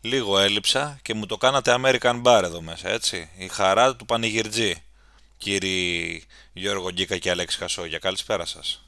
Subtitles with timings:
[0.00, 3.28] λίγο έλειψα και μου το κάνατε American Bar εδώ μέσα, έτσι.
[3.36, 4.74] Η χαρά του πανηγυρτζή,
[5.36, 7.98] κύριοι Γιώργο Γκίκα και Αλέξη Χασόγια.
[7.98, 8.84] Καλησπέρα σας.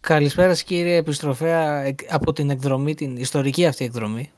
[0.00, 4.30] Καλησπέρα κύριε επιστροφέα από την εκδρομή, την ιστορική αυτή εκδρομή.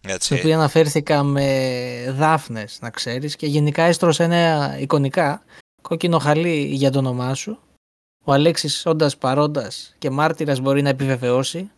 [0.00, 0.24] Έτσι.
[0.24, 5.42] Στην οποία αναφέρθηκα με δάφνες, να ξέρεις, και γενικά έστρωσα ένα εικονικά
[5.82, 7.58] κόκκινο χαλί για το όνομά σου.
[8.24, 11.70] Ο Αλέξης όντας παρόντας και μάρτυρας μπορεί να επιβεβαιώσει.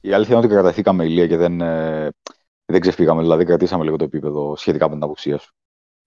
[0.00, 2.10] Η αλήθεια είναι ότι κραταθήκαμε ηλία και δεν, ε,
[2.64, 3.22] δεν ξεφύγαμε.
[3.22, 5.52] Δηλαδή, κρατήσαμε λίγο το επίπεδο σχετικά με την απουσία σου.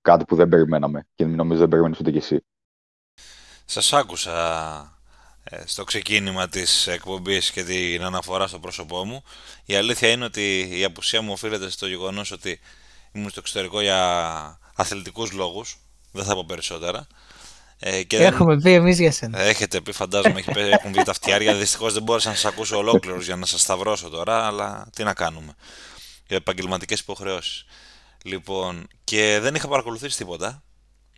[0.01, 2.45] Κάτι που δεν περιμέναμε και νομίζω δεν περιμένεις ούτε κι εσύ.
[3.65, 4.33] Σας άκουσα
[5.43, 9.23] ε, στο ξεκίνημα της εκπομπής και την αναφορά στο πρόσωπό μου.
[9.65, 12.59] Η αλήθεια είναι ότι η απουσία μου οφείλεται στο γεγονός ότι
[13.11, 15.77] ήμουν στο εξωτερικό για αθλητικούς λόγους.
[16.11, 17.07] Δεν θα πω περισσότερα.
[17.83, 18.61] Ε, και Έχουμε δεν...
[18.63, 19.39] πει εμείς για σένα.
[19.39, 20.59] Έχετε πει, φαντάζομαι, έχει...
[20.59, 21.53] έχουν βγει τα φτιάρια.
[21.53, 25.13] Δυστυχώς δεν μπόρεσα να σας ακούσω ολόκληρου για να σας σταυρώσω τώρα, αλλά τι να
[25.13, 25.55] κάνουμε.
[26.27, 27.65] Για επαγγελματικές υποχρεώσεις.
[28.23, 30.63] Λοιπόν, και δεν είχα παρακολουθήσει τίποτα.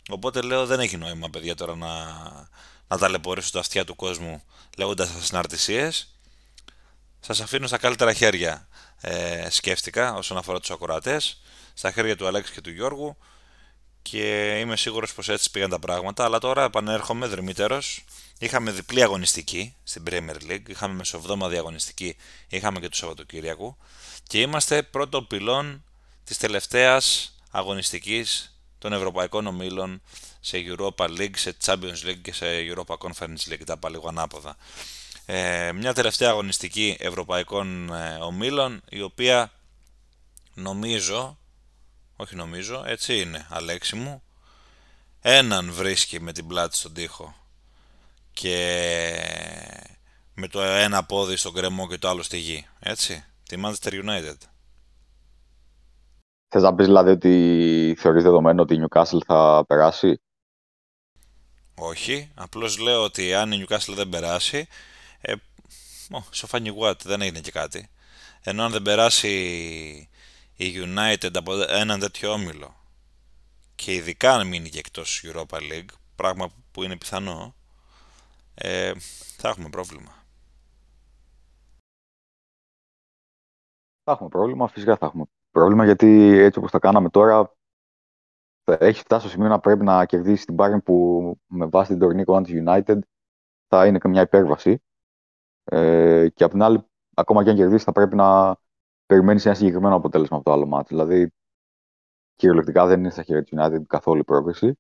[0.10, 1.90] Οπότε λέω δεν έχει νόημα, παιδιά, τώρα να,
[2.88, 4.44] να ταλαιπωρήσω τα αυτιά του κόσμου
[4.78, 5.90] λέγοντας σας συναρτησίε.
[7.20, 8.68] Σας αφήνω στα καλύτερα χέρια.
[9.02, 11.42] Ε, σκέφτηκα όσον αφορά τους ακροατές,
[11.74, 13.18] στα χέρια του Αλέξη και του Γιώργου
[14.04, 18.04] και είμαι σίγουρος πως έτσι πήγαν τα πράγματα αλλά τώρα επανέρχομαι δρυμύτερος.
[18.40, 22.16] Είχαμε διπλή αγωνιστική στην Premier League είχαμε μεσοβδόμα αγωνιστική
[22.48, 23.78] είχαμε και του Σαββατοκύριακου
[24.28, 25.84] και είμαστε πρώτο πυλόν
[26.24, 30.02] της τελευταίας αγωνιστικής των Ευρωπαϊκών Ομίλων
[30.40, 33.64] σε Europa League, σε Champions League και σε Europa Conference League.
[33.66, 34.56] Τα είπα λίγο ανάποδα.
[35.26, 39.52] Ε, μια τελευταία αγωνιστική Ευρωπαϊκών ε, Ομίλων η οποία
[40.54, 41.38] νομίζω
[42.16, 44.24] όχι νομίζω, έτσι είναι, Αλέξη μου.
[45.22, 47.36] Έναν βρίσκει με την πλάτη στον τοίχο
[48.34, 48.58] και
[50.34, 54.38] με το ένα πόδι στον κρεμό και το άλλο στη γη, έτσι, τη Manchester United.
[56.48, 60.22] Θες να πεις δηλαδή ότι θεωρείς δεδομένο ότι η Newcastle θα περάσει;
[61.76, 64.68] Όχι, απλώς λέω ότι αν η Newcastle δεν περάσει,
[65.22, 65.34] ε,
[66.30, 67.90] σοφάνι what, δεν έγινε και κάτι.
[68.44, 70.10] Ενώ αν δεν περάσει
[70.56, 72.76] η United από έναν τέτοιο όμιλο
[73.76, 77.56] και ειδικά αν μείνει και εκτός Europa League, πράγμα που είναι πιθανό,
[78.54, 78.94] ε,
[79.38, 80.12] θα έχουμε πρόβλημα.
[84.04, 87.56] Θα έχουμε πρόβλημα, φυσικά θα έχουμε πρόβλημα, γιατί έτσι όπως τα κάναμε τώρα,
[88.64, 92.00] θα έχει φτάσει στο σημείο να πρέπει να κερδίσει την Bayern που με βάση την
[92.00, 93.00] τωρινή εικόνα της United
[93.68, 94.84] θα είναι και μια υπέρβαση.
[95.64, 98.58] Ε, και απ' την άλλη, ακόμα και αν κερδίσει, θα πρέπει να
[99.06, 100.88] περιμένεις ένα συγκεκριμένο αποτέλεσμα από το άλλο μάτι.
[100.88, 101.32] Δηλαδή,
[102.36, 104.74] κυριολεκτικά δεν είναι στα χέρια του United καθόλου η πρόκριση.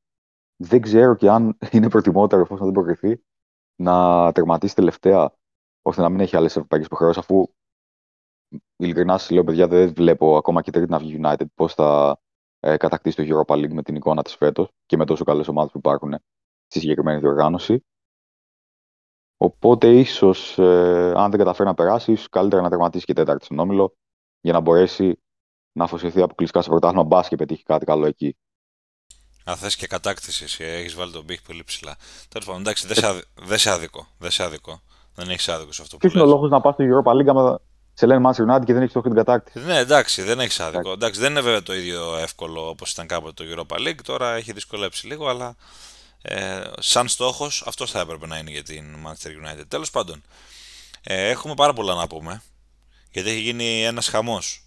[0.55, 3.23] Δεν ξέρω και αν είναι προτιμότερο εφόσον δεν προκριθεί
[3.75, 5.33] να τερματίσει τελευταία
[5.81, 7.45] ώστε να μην έχει άλλες ευρωπαϊκές υποχρεώσεις, αφού
[8.75, 12.19] ειλικρινά σας λέω, παιδιά, δεν βλέπω ακόμα και τρίτη να βγει United πώς θα
[12.59, 15.71] ε, κατακτήσει το Europa League με την εικόνα της φέτος και με τόσο καλές ομάδες
[15.71, 16.15] που υπάρχουν
[16.67, 17.85] στη συγκεκριμένη διοργάνωση.
[19.37, 23.59] Οπότε ίσως, ε, αν δεν καταφέρει να περάσει, ίσως καλύτερα να τερματίσει και τέταρτη στον
[23.59, 23.95] όμιλο
[24.43, 25.19] για να μπορέσει
[25.71, 28.37] να αφοσιωθεί αποκλειστικά στο πρωτάθλημα μπα και πετύχει κάτι καλό εκεί.
[29.43, 31.95] Αν θες και κατάκτηση, έχεις βάλει τον πύχη πολύ ψηλά.
[32.29, 34.07] Τέλος πάντων, εντάξει, δεν σε, δε σε άδικο.
[34.17, 34.81] Δεν σε άδικο.
[35.15, 37.27] Δεν έχεις άδικο σε αυτό που Ποιος είναι ο λόγος να πας στο Europa League
[37.27, 37.59] άμα
[37.93, 40.91] σε λένε Manchester United και δεν έχεις στόχο την κατάκτηση; Ναι, εντάξει, δεν έχεις άδικο.
[40.91, 41.19] Εντάξει.
[41.19, 44.01] δεν είναι βέβαια το ίδιο εύκολο όπως ήταν κάποτε το Europa League.
[44.03, 45.55] Τώρα έχει δυσκολέψει λίγο, αλλά
[46.21, 49.63] ε, σαν στόχος αυτός θα έπρεπε να είναι για την Manchester United.
[49.67, 50.23] Τέλος πάντων,
[51.03, 52.41] ε, έχουμε πάρα πολλά να πούμε
[53.13, 54.63] γιατί έχει γίνει ένας χαμός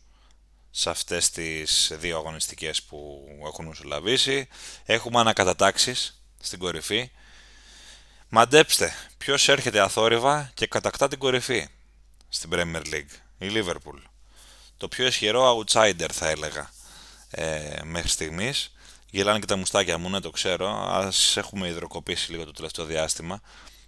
[0.71, 4.49] σε αυτές τις δύο αγωνιστικές που έχουν μεσολαβήσει.
[4.85, 7.11] Έχουμε ανακατατάξεις στην κορυφή.
[8.29, 11.69] Μαντέψτε, ποιος έρχεται αθόρυβα και κατακτά την κορυφή
[12.29, 14.03] στην Premier League, η Liverpool.
[14.77, 16.71] Το πιο ισχυρό outsider θα έλεγα
[17.31, 18.73] ε, μέχρι στιγμής.
[19.11, 20.69] Γελάνε και τα μουστάκια μου, ναι το ξέρω.
[20.89, 23.41] Ας έχουμε υδροκοπήσει λίγο το τελευταίο διάστημα.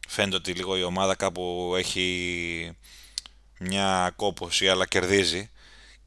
[0.09, 2.77] Φαίνεται ότι λίγο η ομάδα κάπου έχει
[3.59, 5.51] μια κόπωση αλλά κερδίζει.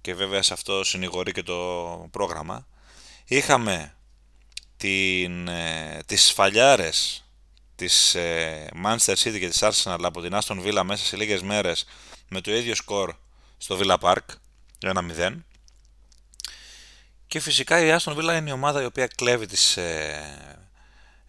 [0.02, 2.68] Και βέβαια σε αυτό συνηγορεί και το πρόγραμμα.
[3.26, 3.96] Είχαμε
[4.78, 7.26] την, ε, τις σφαλιάρες
[7.76, 11.86] της ε, Manchester City και της Arsenal από την Aston Villa μέσα σε λίγες μέρες
[12.28, 13.16] με το ίδιο σκορ
[13.58, 14.26] στο Villa Park
[14.82, 15.36] 1-0
[17.32, 20.68] και φυσικά η Aston Villa είναι η ομάδα η οποία κλέβει τις ε,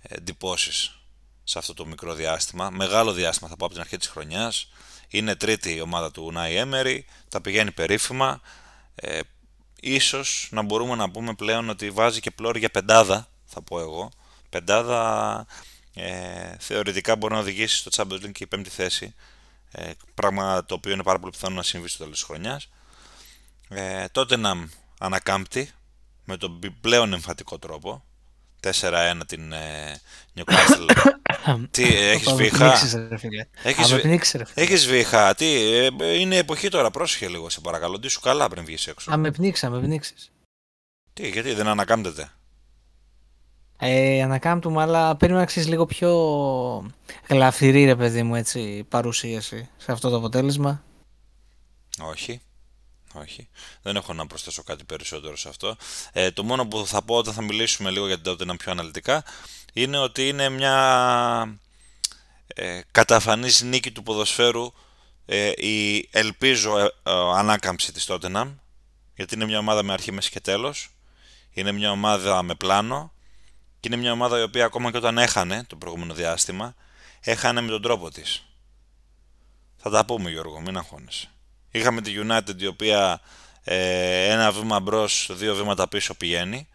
[0.02, 0.98] εντυπώσεις
[1.44, 2.70] σε αυτό το μικρό διάστημα.
[2.70, 4.70] Μεγάλο διάστημα θα πω από την αρχή της χρονιάς
[5.12, 8.40] είναι τρίτη η ομάδα του Νάι Έμερι, τα πηγαίνει περίφημα.
[8.94, 9.20] Ε,
[9.80, 14.10] ίσως να μπορούμε να πούμε πλέον ότι βάζει και πλώρη για πεντάδα, θα πω εγώ.
[14.48, 15.46] Πεντάδα
[15.94, 19.14] ε, θεωρητικά μπορεί να οδηγήσει στο Champions League και η πέμπτη θέση.
[19.70, 22.68] Ε, πράγμα το οποίο είναι πάρα πολύ πιθανό να συμβεί στο τέλος της χρονιάς.
[23.68, 24.68] Ε, τότε να
[24.98, 25.70] ανακάμπτει
[26.24, 28.04] με τον πλέον εμφατικό τρόπο.
[28.62, 30.00] 4-1 την ε,
[30.34, 31.12] Newcastle.
[31.70, 32.74] τι, έχεις βήχα;
[34.54, 35.88] Έχεις βήχα; Τι, ε,
[36.18, 37.98] είναι εποχή τώρα, πρόσεχε λίγο σε παρακαλώ.
[37.98, 39.12] Τι σου καλά πριν βγεις έξω.
[39.12, 40.32] Α, με πνίξα, με πνίξεις.
[41.12, 42.30] Τι, γιατί δεν ανακάμπτεται;
[43.78, 46.10] Ε, ανακάμπτουμε, αλλά πρέπει να ξέρεις λίγο πιο
[47.28, 50.82] γλαφυρή ρε παιδί μου έτσι παρουσίαση σε αυτό το αποτέλεσμα.
[52.00, 52.40] Όχι.
[53.12, 53.48] Όχι.
[53.82, 55.76] Δεν έχω να προσθέσω κάτι περισσότερο σε αυτό.
[56.12, 59.24] Ε, το μόνο που θα πω όταν θα μιλήσουμε λίγο για την Tottenham πιο αναλυτικά
[59.72, 61.58] είναι ότι είναι μια
[62.46, 64.72] ε, καταφανής νίκη του ποδοσφαίρου
[65.26, 66.90] ε, η ελπίζω ε, ε,
[67.34, 68.54] ανάκαμψη της Tottenham
[69.14, 70.90] γιατί είναι μια ομάδα με αρχή, μέση και τέλος
[71.50, 73.12] είναι μια ομάδα με πλάνο
[73.80, 76.74] και είναι μια ομάδα η οποία ακόμα και όταν έχανε το προηγούμενο διάστημα
[77.20, 78.44] έχανε με τον τρόπο της.
[79.76, 81.30] Θα τα πούμε Γιώργο, μην αγχώνεσαι.
[81.74, 83.20] Είχαμε τη United η οποία
[83.64, 86.68] ε, ένα βήμα μπρος, δύο βήματα πίσω πηγαίνει.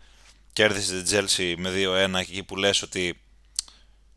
[0.53, 3.21] Κέρδισε την Chelsea με 2-1 εκεί που λες ότι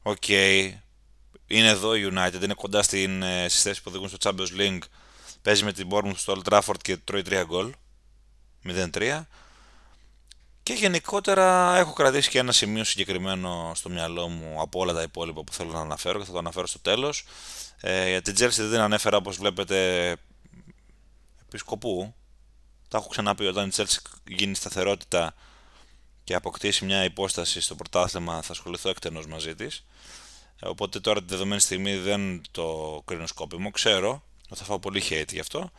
[0.02, 4.60] οκ, είναι εδώ η United, είναι κοντά στην, ε, στις θέσεις που οδηγούν στο Champions
[4.60, 4.82] League.
[5.42, 7.72] Παίζει με την Bournemouth στο Old Trafford και τρώει 3 γκολ.
[8.64, 9.26] 0-3.
[10.62, 15.44] Και γενικότερα έχω κρατήσει και ένα σημείο συγκεκριμένο στο μυαλό μου από όλα τα υπόλοιπα
[15.44, 17.24] που θέλω να αναφέρω και θα το αναφέρω στο τέλος.
[17.80, 20.16] Ε, για την Chelsea δεν την ανέφερα όπως βλέπετε
[21.50, 22.14] επισκοπού.
[22.88, 23.96] Τα έχω ξαναπεί όταν η Chelsea
[24.28, 25.34] γίνει σταθερότητα
[26.24, 29.84] και αποκτήσει μια υπόσταση στο πρωτάθλημα θα ασχοληθώ εκτενώς μαζί της.
[30.60, 33.70] Ε, οπότε τώρα τη δεδομένη στιγμή δεν το κρίνω σκόπιμο.
[33.70, 35.70] Ξέρω ότι θα φάω πολύ hate γι' αυτό,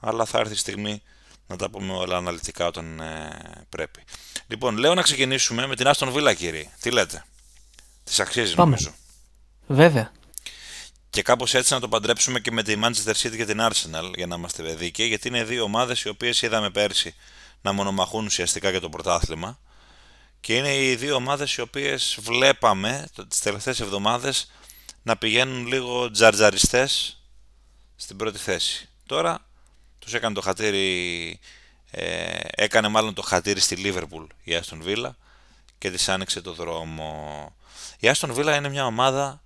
[0.00, 1.02] αλλά θα έρθει η στιγμή
[1.46, 4.02] να τα πούμε όλα αναλυτικά όταν ε, πρέπει.
[4.46, 6.70] Λοιπόν, λέω να ξεκινήσουμε με την Άστον Βίλα, κύριε.
[6.80, 7.24] Τι λέτε;
[8.04, 8.70] Τη αξίζει, Πάμε.
[8.70, 8.94] νομίζω.
[9.66, 10.12] Βέβαια
[11.14, 14.26] και κάπως έτσι να το παντρέψουμε και με τη Manchester City και την Arsenal για
[14.26, 17.14] να είμαστε δίκαιοι γιατί είναι δύο ομάδες οι οποίες είδαμε πέρσι
[17.62, 19.58] να μονομαχούν ουσιαστικά για το πρωτάθλημα
[20.40, 24.50] και είναι οι δύο ομάδες οι οποίες βλέπαμε τις τελευταίες εβδομάδες
[25.02, 27.22] να πηγαίνουν λίγο τζαρτζαριστές
[27.96, 28.88] στην πρώτη θέση.
[29.06, 29.46] Τώρα
[29.98, 31.38] τους έκανε το χατήρι,
[31.90, 35.10] ε, έκανε μάλλον το χατήρι στη Liverpool η Aston Villa
[35.78, 37.56] και της άνοιξε το δρόμο.
[37.98, 39.43] Η Aston Villa είναι μια ομάδα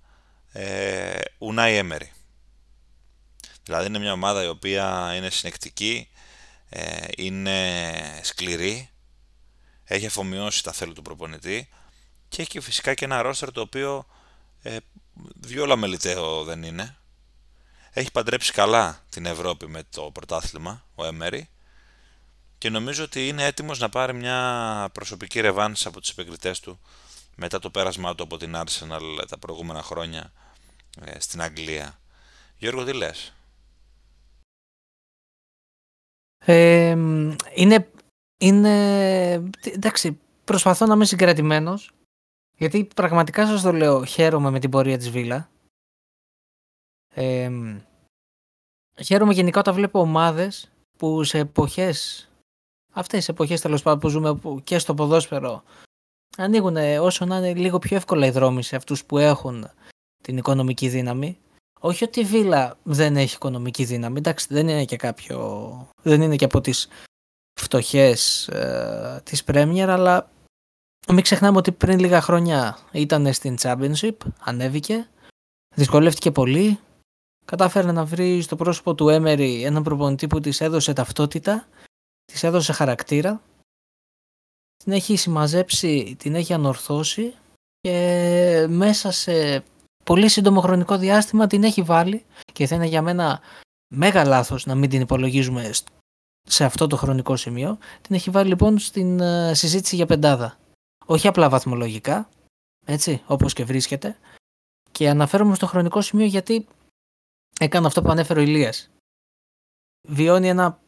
[0.51, 2.07] ε, Unai Emery.
[3.63, 6.09] Δηλαδή είναι μια ομάδα η οποία είναι συνεκτική,
[6.69, 7.91] ε, είναι
[8.23, 8.89] σκληρή,
[9.83, 11.69] έχει αφομοιώσει τα θέλω του προπονητή
[12.29, 14.05] και έχει φυσικά και ένα ρόστερ το οποίο
[14.61, 14.77] ε,
[15.35, 16.97] διόλα μελιτέο δεν είναι.
[17.91, 21.49] Έχει παντρέψει καλά την Ευρώπη με το πρωτάθλημα, ο Έμερι,
[22.57, 26.79] και νομίζω ότι είναι έτοιμος να πάρει μια προσωπική ρεβάνση από τους επικριτές του
[27.35, 30.38] μετά το πέρασμά του από την Arsenal τα προηγούμενα χρόνια ε,
[31.17, 31.99] στην Αγγλία.
[32.57, 33.33] Γιώργο, τι λες;
[36.45, 36.89] Ε,
[37.55, 37.91] είναι,
[38.39, 38.73] είναι,
[39.63, 41.91] εντάξει, προσπαθώ να είμαι συγκρατημένος.
[42.57, 45.49] γιατί πραγματικά σας το λέω, χαίρομαι με την πορεία της Βίλα.
[47.13, 47.51] Ε,
[49.03, 52.29] χαίρομαι γενικά όταν βλέπω ομάδες που σε εποχές,
[52.93, 55.63] αυτές τις εποχές τέλος πάντων που ζούμε και στο ποδόσφαιρο,
[56.37, 59.69] ανοίγουν όσο να είναι λίγο πιο εύκολα οι δρόμοι σε αυτούς που έχουν
[60.29, 61.37] την οικονομική δύναμη.
[61.79, 65.37] Όχι ότι η Βίλα δεν έχει οικονομική δύναμη, εντάξει δεν είναι και κάποιο,
[66.01, 66.87] δεν είναι και από τις
[67.59, 70.29] φτωχές ε, της Πρέμιερ, αλλά
[71.07, 75.09] μην ξεχνάμε ότι πριν λίγα χρόνια ήταν στην Championship, ανέβηκε,
[75.75, 76.79] δυσκολεύτηκε πολύ,
[77.45, 81.67] κατάφερε να βρει στο πρόσωπο του Έμερι έναν προπονητή που της έδωσε ταυτότητα,
[82.25, 83.41] της έδωσε χαρακτήρα,
[84.83, 87.33] την έχει συμμαζέψει, την έχει ανορθώσει
[87.81, 89.63] και μέσα σε
[90.09, 93.41] πολύ σύντομο χρονικό διάστημα την έχει βάλει και θα είναι για μένα
[93.93, 95.71] μέγα λάθος να μην την υπολογίζουμε
[96.43, 97.77] σε αυτό το χρονικό σημείο.
[98.01, 100.57] Την έχει βάλει λοιπόν στην ε, συζήτηση για πεντάδα.
[101.05, 102.29] Όχι απλά βαθμολογικά,
[102.85, 104.17] έτσι, όπως και βρίσκεται.
[104.91, 106.67] Και αναφέρομαι στο χρονικό σημείο γιατί
[107.59, 108.89] έκανε αυτό που ανέφερε ο Ηλίας.
[110.07, 110.79] Βιώνει ένα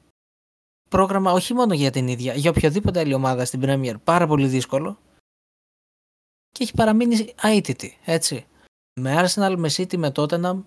[0.89, 4.97] πρόγραμμα όχι μόνο για την ίδια, για οποιοδήποτε άλλη ομάδα στην Premier πάρα πολύ δύσκολο
[6.51, 8.45] και έχει παραμείνει αίτητη, έτσι.
[9.01, 10.63] Με Arsenal, με City, με Tottenham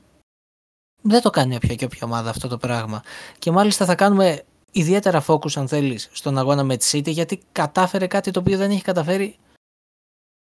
[1.02, 3.02] δεν το κάνει όποια και όποια ομάδα αυτό το πράγμα.
[3.38, 8.06] Και μάλιστα θα κάνουμε ιδιαίτερα focus αν θέλεις στον αγώνα με τη City γιατί κατάφερε
[8.06, 9.38] κάτι το οποίο δεν έχει καταφέρει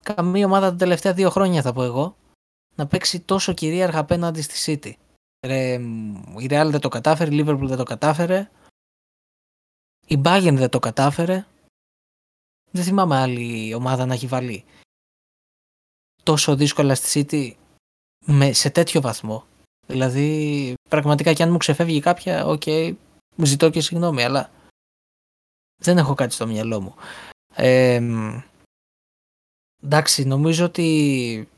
[0.04, 2.16] καμία ομάδα τα τελευταία δύο χρόνια θα πω εγώ
[2.76, 4.94] να παίξει τόσο κυρίαρχα απέναντι στη City.
[5.46, 5.74] Ρε,
[6.38, 8.50] η Real δεν το κατάφερε, η Liverpool δεν το κατάφερε,
[10.08, 11.46] η Bayern δεν το κατάφερε.
[12.72, 14.66] Δεν θυμάμαι άλλη ομάδα να έχει βάλει
[16.24, 17.63] τόσο δύσκολα στη City
[18.26, 19.46] με, σε τέτοιο βαθμό.
[19.88, 22.94] Δηλαδή, πραγματικά και αν μου ξεφεύγει κάποια, OK, okay,
[23.44, 24.50] ζητώ και συγγνώμη, αλλά
[25.82, 26.96] δεν έχω κάτι στο μυαλό μου.
[27.56, 28.02] Ε,
[29.84, 31.50] εντάξει, νομίζω ότι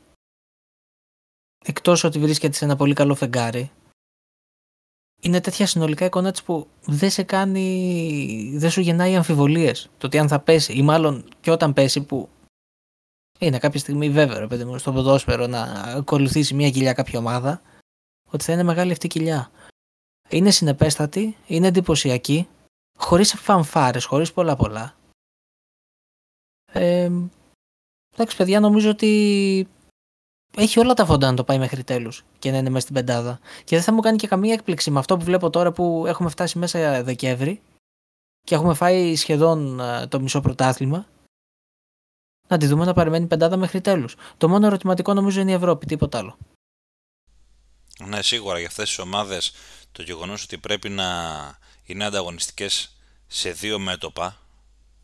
[1.64, 3.70] εκτός ότι βρίσκεται σε ένα πολύ καλό φεγγάρι,
[5.20, 10.18] είναι τέτοια συνολικά εικόνα της που δεν σε κάνει, δεν σου γεννάει αμφιβολίες το ότι
[10.18, 12.28] αν θα πέσει ή μάλλον και όταν πέσει που
[13.38, 15.62] είναι κάποια στιγμή βέβαιο παιδί μου στο ποδόσφαιρο να
[15.96, 17.62] ακολουθήσει μια κοιλιά κάποια ομάδα
[18.30, 19.50] ότι θα είναι μεγάλη αυτή η κοιλιά.
[20.28, 22.48] Είναι συνεπέστατη, είναι εντυπωσιακή,
[22.98, 24.94] χωρίς φανφάρες, χωρίς πολλά πολλά.
[26.72, 27.10] Ε,
[28.14, 29.68] εντάξει παιδιά νομίζω ότι
[30.56, 33.40] έχει όλα τα φόντα να το πάει μέχρι τέλους και να είναι μέσα στην πεντάδα.
[33.64, 36.28] Και δεν θα μου κάνει και καμία έκπληξη με αυτό που βλέπω τώρα που έχουμε
[36.28, 37.60] φτάσει μέσα Δεκέμβρη
[38.42, 41.06] και έχουμε φάει σχεδόν ε, το μισό πρωτάθλημα.
[42.48, 44.14] Να τη δούμε να παραμένει πεντάδα μέχρι τέλους.
[44.36, 46.38] Το μόνο ερωτηματικό νομίζω είναι η Ευρώπη, τίποτα άλλο.
[48.04, 49.52] Ναι, σίγουρα για αυτές τις ομάδες
[49.92, 51.04] το γεγονός ότι πρέπει να
[51.84, 54.40] είναι ανταγωνιστικές σε δύο μέτωπα,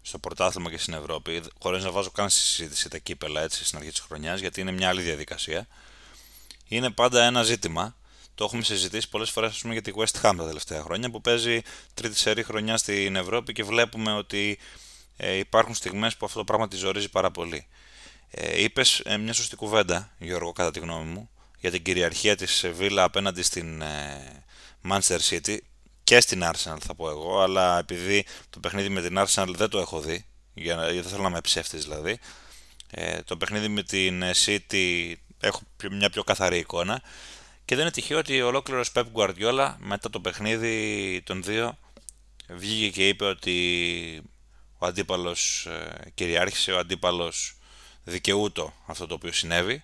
[0.03, 3.79] στο πρωτάθλημα και στην Ευρώπη, χωρίς να βάζω καν στη συζήτηση τα κύπελα έτσι στην
[3.79, 5.67] αρχή της χρονιάς, γιατί είναι μια άλλη διαδικασία.
[6.69, 7.97] Είναι πάντα ένα ζήτημα.
[8.35, 11.61] Το έχουμε συζητήσει πολλές φορές για τη West Ham τα τελευταία χρόνια, που παίζει
[11.95, 14.59] τρίτη σερή χρονιά στην Ευρώπη και βλέπουμε ότι
[15.16, 17.66] ε, υπάρχουν στιγμές που αυτό το πράγμα τη ζορίζει πάρα πολύ.
[18.31, 22.66] Ε, Είπες ε, μια σωστή κουβέντα, Γιώργο, κατά τη γνώμη μου, για την κυριαρχία της
[22.75, 24.45] Βίλα απέναντι στην ε,
[24.88, 25.57] Manchester City
[26.04, 29.78] και στην Arsenal θα πω εγώ, αλλά επειδή το παιχνίδι με την Arsenal δεν το
[29.78, 32.19] έχω δει, γιατί δεν θέλω να είμαι ψεύτης δηλαδή,
[32.90, 37.02] ε, το παιχνίδι με την City έχω μια πιο καθαρή εικόνα
[37.64, 41.78] και δεν είναι τυχαίο ότι ο ολόκληρος Pep Guardiola μετά το παιχνίδι των δύο
[42.49, 44.23] βγήκε και είπε ότι
[44.83, 47.57] ο αντίπαλος ε, κυριάρχησε, ο αντίπαλος
[48.05, 49.83] δικαιούτο αυτό το οποίο συνέβη.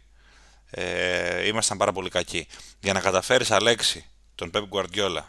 [0.71, 2.47] Ε, ήμασταν πάρα πολύ κακοί.
[2.81, 5.23] Για να καταφέρεις Αλέξη τον Pep Guardiola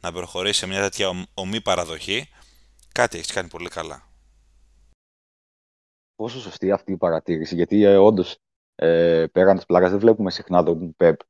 [0.00, 2.28] να προχωρήσει σε μια τέτοια ομή παραδοχή,
[2.92, 4.08] κάτι έχεις κάνει πολύ καλά.
[6.14, 8.38] Πόσο σωστή αυτή η παρατήρηση, γιατί ε, όντως
[8.74, 11.20] ε, πέραν της πλάκας δεν βλέπουμε συχνά τον Πεπ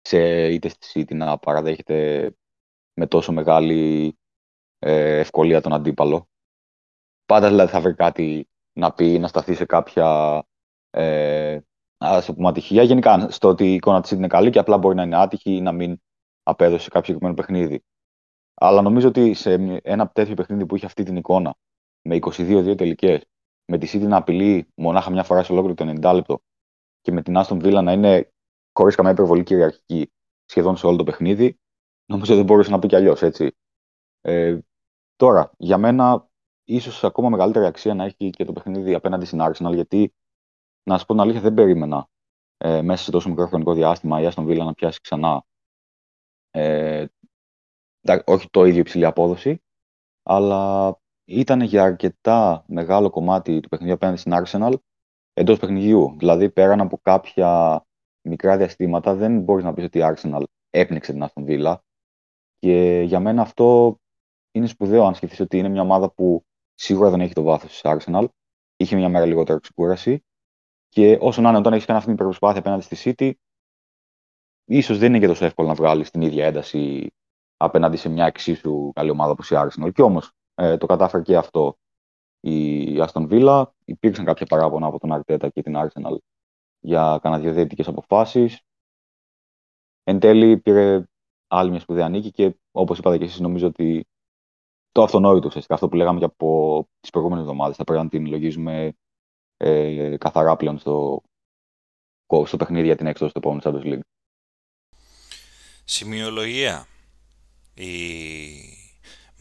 [0.00, 2.30] σε είτε στη City να παραδέχεται
[2.94, 4.14] με τόσο μεγάλη
[4.78, 6.28] ε, ευκολία τον αντίπαλο.
[7.26, 10.42] Πάντα δηλαδή θα βρει κάτι να πει, να σταθεί σε κάποια
[10.90, 11.58] ε,
[11.98, 12.82] ας πούμε ατυχία.
[12.82, 15.60] Γενικά στο ότι η εικόνα της είναι καλή και απλά μπορεί να είναι άτυχη ή
[15.60, 16.00] να μην
[16.42, 17.84] απέδωσε κάποιο συγκεκριμένο παιχνίδι.
[18.54, 19.52] Αλλά νομίζω ότι σε
[19.82, 21.54] ένα τέτοιο παιχνίδι που είχε αυτή την εικόνα,
[22.02, 23.24] με 22-2 τελικές,
[23.64, 26.40] με τη City να απειλεί μονάχα μια φορά σε ολόκληρο το 90 λεπτό
[27.00, 28.32] και με την Aston Villa να είναι
[28.72, 30.12] χωρίς καμία υπερβολή κυριαρχική
[30.44, 31.58] σχεδόν σε όλο το παιχνίδι,
[32.06, 33.56] νομίζω δεν μπορούσε να πει κι αλλιώς, έτσι.
[34.20, 34.58] Ε,
[35.16, 36.25] τώρα, για μένα,
[36.66, 40.14] ίσως ακόμα μεγαλύτερη αξία να έχει και το παιχνίδι απέναντι στην Arsenal, γιατί
[40.82, 42.08] να σου πω την αλήθεια, δεν περίμενα
[42.56, 45.44] ε, μέσα σε τόσο μικρό χρονικό διάστημα η Aston Villa να πιάσει ξανά
[46.50, 47.06] ε,
[48.24, 49.62] όχι το ίδιο υψηλή απόδοση,
[50.22, 54.74] αλλά ήταν για αρκετά μεγάλο κομμάτι του παιχνιδιού απέναντι στην Arsenal
[55.32, 56.14] εντός παιχνιδιού.
[56.18, 57.82] Δηλαδή, πέραν από κάποια
[58.22, 61.76] μικρά διαστήματα, δεν μπορείς να πεις ότι η Arsenal έπνιξε την Aston Villa.
[62.58, 63.98] Και για μένα αυτό
[64.50, 66.45] είναι σπουδαίο αν σκεφτείς ότι είναι μια ομάδα που
[66.76, 68.26] σίγουρα δεν έχει το βάθος της Arsenal.
[68.76, 70.24] Είχε μια μέρα λιγότερο ξεκούραση.
[70.88, 73.32] Και όσο να είναι, όταν έχεις κάνει αυτή την προσπάθεια απέναντι στη City,
[74.64, 77.10] ίσως δεν είναι και τόσο εύκολο να βγάλεις την ίδια ένταση
[77.56, 79.92] απέναντι σε μια εξίσου καλή ομάδα όπως η Arsenal.
[79.92, 81.78] Και όμως ε, το κατάφερε και αυτό
[82.40, 83.64] η Aston Villa.
[83.84, 86.16] Υπήρξαν κάποια παράπονα από τον Αρτέτα και την Arsenal
[86.80, 88.60] για κανένα δύο διαιτητικές αποφάσεις.
[90.02, 91.04] Εν τέλει πήρε
[91.46, 94.06] άλλη μιας σπουδαία νίκη και όπως είπατε και εσείς νομίζω ότι
[94.96, 98.26] το αυτονόητο ουσιαστικά αυτό που λέγαμε και από τις προηγούμενες εβδομάδες θα πρέπει να την
[98.26, 98.96] λογίζουμε
[99.56, 101.22] ε, καθαρά πλέον στο,
[102.44, 104.00] στο παιχνίδι για την έξοδο στο επόμενο Champions League.
[105.84, 106.86] Σημειολογία.
[107.74, 107.88] Η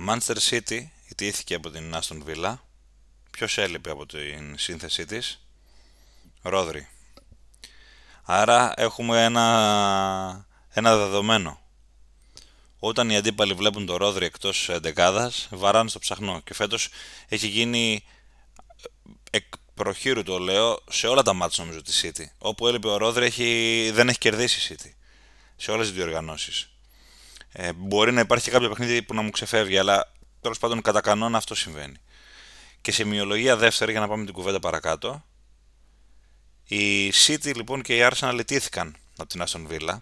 [0.07, 2.55] Manchester City ιτήθηκε από την Aston Villa.
[3.31, 5.47] Ποιος έλειπε από την σύνθεσή της;
[6.41, 6.87] Ρόδρυ.
[8.23, 11.59] Άρα έχουμε ένα, ένα δεδομένο.
[12.87, 16.41] Όταν οι αντίπαλοι βλέπουν το Ρόδρυ εκτός δεκάδας, βαράνε στο ψαχνό.
[16.43, 16.89] Και φέτος
[17.27, 18.03] έχει γίνει
[19.29, 22.23] εκ προχείρου το λέω σε όλα τα μάτια νομίζω της City.
[22.37, 24.89] Όπου έλειπε ο Ρόδρυ έχει, δεν έχει κερδίσει η City.
[25.55, 26.69] Σε όλες τις διοργανώσεις.
[27.51, 30.11] Ε, μπορεί να υπάρχει κάποιο παιχνίδι που να μου ξεφεύγει, αλλά
[30.41, 31.97] τέλος πάντων κατά κανόνα αυτό συμβαίνει.
[32.81, 35.25] Και σε μειολογία δεύτερη, για να πάμε την κουβέντα παρακάτω,
[36.63, 39.97] η City λοιπόν και η Arsenal λυτήθηκαν από την Aston Villa.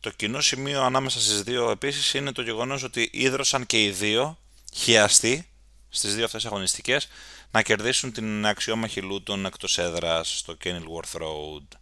[0.00, 4.38] Το κοινό σημείο ανάμεσα στις δύο επίσης είναι το γεγονός ότι ίδρωσαν και οι δύο
[4.72, 5.48] χιαστοί
[5.88, 7.08] στις δύο αυτές αγωνιστικές
[7.50, 11.78] να κερδίσουν την αξιόμαχη Λούτων εκτός έδρας στο Kenilworth Road.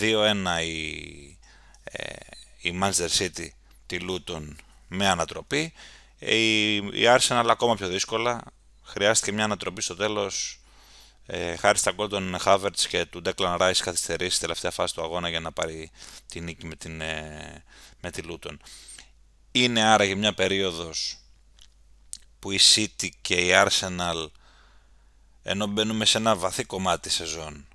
[0.00, 1.38] 2-1 η,
[1.84, 2.14] ε,
[2.60, 3.48] η Manchester City
[3.86, 4.42] τη Luton
[4.88, 5.72] με ανατροπή.
[6.18, 8.42] η, η Arsenal ακόμα πιο δύσκολα.
[8.82, 10.60] Χρειάστηκε μια ανατροπή στο τέλος
[11.26, 15.02] ε, χάρη στα γκολ των Havertz και του Declan Rice καθυστερήσει στη τελευταία φάση του
[15.02, 15.90] αγώνα για να πάρει
[16.26, 17.64] τη νίκη με, την, ε,
[18.00, 18.56] με τη Luton.
[19.52, 21.18] Είναι άραγε μια περίοδος
[22.38, 24.26] που η City και η Arsenal
[25.42, 27.66] ενώ μπαίνουμε σε ένα βαθύ κομμάτι σεζόν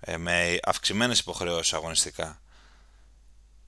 [0.00, 2.42] ε, με αυξημένες υποχρεώσεις αγωνιστικά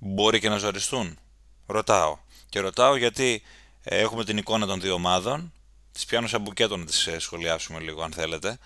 [0.04, 1.18] μπορεί και να ζοριστούν.
[1.66, 2.18] Ρωτάω.
[2.48, 3.42] Και ρωτάω γιατί
[3.82, 5.52] ε, έχουμε την εικόνα των δύο ομάδων.
[5.92, 8.58] Τις πιάνω σαν μπουκέτο να τις ε, σχολιάσουμε λίγο αν θέλετε.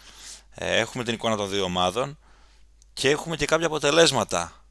[0.60, 2.18] Έχουμε την εικόνα των δύο ομάδων
[2.92, 4.64] και έχουμε και κάποια αποτελέσματα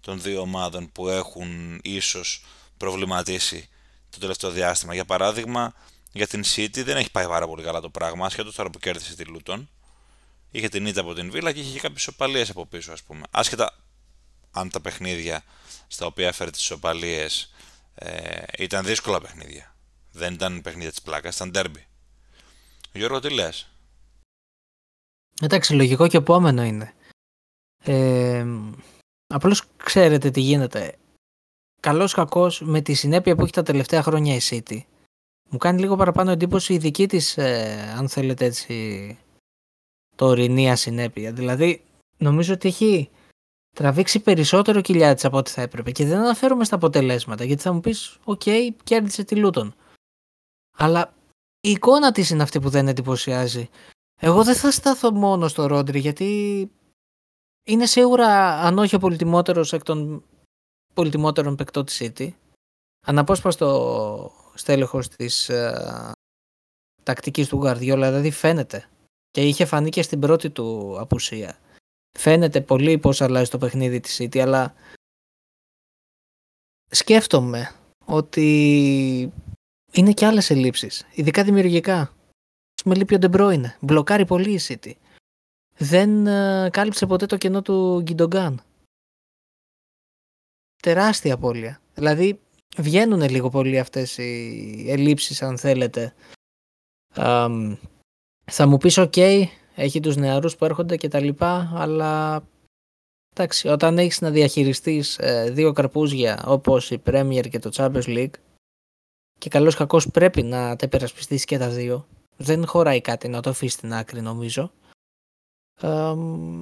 [0.00, 2.44] των δύο ομάδων που έχουν ίσως
[2.76, 3.68] προβληματίσει
[4.10, 4.94] το τελευταίο διάστημα.
[4.94, 5.74] Για παράδειγμα,
[6.12, 9.14] για την City δεν έχει πάει πάρα πολύ καλά το πράγμα, ασχέτως τώρα που κέρδισε
[9.14, 9.68] τη Λούτον.
[10.50, 13.22] Είχε την ήττα από την Βίλα και είχε και κάποιες οπαλίε από πίσω, ας πούμε.
[13.30, 13.78] Άσχετα
[14.50, 15.42] αν τα παιχνίδια
[15.86, 17.26] στα οποία έφερε τις οπαλίε
[17.94, 19.74] ε, ήταν δύσκολα παιχνίδια.
[20.12, 21.86] Δεν ήταν παιχνίδια της πλάκας, ήταν ντέρμπι.
[22.92, 23.68] Γιώργο, τι λες;
[25.40, 26.94] Εντάξει, λογικό και επόμενο είναι.
[27.84, 28.46] Ε,
[29.26, 30.96] απλώς ξέρετε τι γίνεται.
[31.80, 34.80] Καλός κακός με τη συνέπεια που έχει τα τελευταία χρόνια η City
[35.50, 39.18] μου κάνει λίγο παραπάνω εντύπωση η δική της, ε, αν θέλετε έτσι,
[40.16, 41.32] τωρινή ασυνέπεια.
[41.32, 41.82] Δηλαδή,
[42.18, 43.10] νομίζω ότι έχει
[43.76, 47.72] τραβήξει περισσότερο κοιλιά της από ό,τι θα έπρεπε και δεν αναφέρομαι στα αποτελέσματα, γιατί θα
[47.72, 49.74] μου πεις, OK, okay, κέρδισε τη Λούτον.
[50.76, 51.14] Αλλά
[51.60, 53.68] η εικόνα της είναι αυτή που δεν εντυπωσιάζει.
[54.20, 56.70] Εγώ δεν θα σταθώ μόνο στο Ρόντρι, γιατί
[57.66, 60.24] είναι σίγουρα, αν όχι ο πολυτιμότερος εκ των
[60.94, 62.28] πολυτιμότερων παικτών της City,
[63.06, 66.12] αναπόσπαστο στέλεχος της ε,
[67.02, 68.88] τακτικής του Γαρδιόλα, δηλαδή φαίνεται
[69.30, 71.58] και είχε φανεί και στην πρώτη του απουσία.
[72.18, 74.74] Φαίνεται πολύ πώς αλλάζει το παιχνίδι της City, αλλά
[76.90, 79.32] σκέφτομαι ότι
[79.92, 82.12] είναι και άλλες ελλείψεις, ειδικά δημιουργικά.
[82.88, 84.92] Με λείπει ο Ντε Μπρόινε, μπλοκάρει πολύ η City.
[85.76, 88.62] Δεν ε, κάλυψε ποτέ το κενό του Γκιουντογκάν.
[90.82, 91.80] Τεράστια απώλεια.
[91.94, 92.40] Δηλαδή
[92.76, 96.14] βγαίνουν λίγο πολύ αυτές οι ελλείψεις αν θέλετε.
[98.44, 99.16] θα μου πεις οκ,
[99.74, 102.42] έχει τους νεαρούς που έρχονται και τα λοιπά, αλλά
[103.30, 108.34] εντάξει, όταν έχεις να διαχειριστείς ε, δύο καρπούζια όπως η Premier και το Champions League
[109.38, 112.06] και καλώς κακώς πρέπει να τα υπερασπιστείς και τα δύο,
[112.40, 114.72] δεν χωράει κάτι να το αφήσεις στην άκρη νομίζω.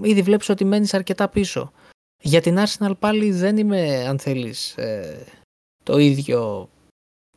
[0.02, 1.72] ήδη βλέπεις ότι μένεις αρκετά πίσω.
[2.22, 5.26] Για την Arsenal πάλι δεν είμαι, αν θέλεις, ε,
[5.82, 6.68] το ίδιο.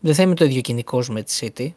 [0.02, 1.70] Δεν θα είμαι το ίδιο κοινικός με τη City.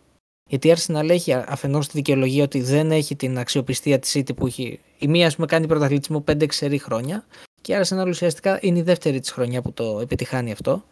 [0.49, 4.47] Γιατί η Arsenal έχει αφενός τη δικαιολογία ότι δεν έχει την αξιοπιστία της City που
[4.47, 4.81] έχει.
[4.99, 7.27] Η μία, ας πούμε, κάνει πρωταθλητισμό 5-6 χρόνια
[7.61, 10.85] και η Arsenal ουσιαστικά είναι η δεύτερη της χρονιά που το επιτυχάνει αυτό.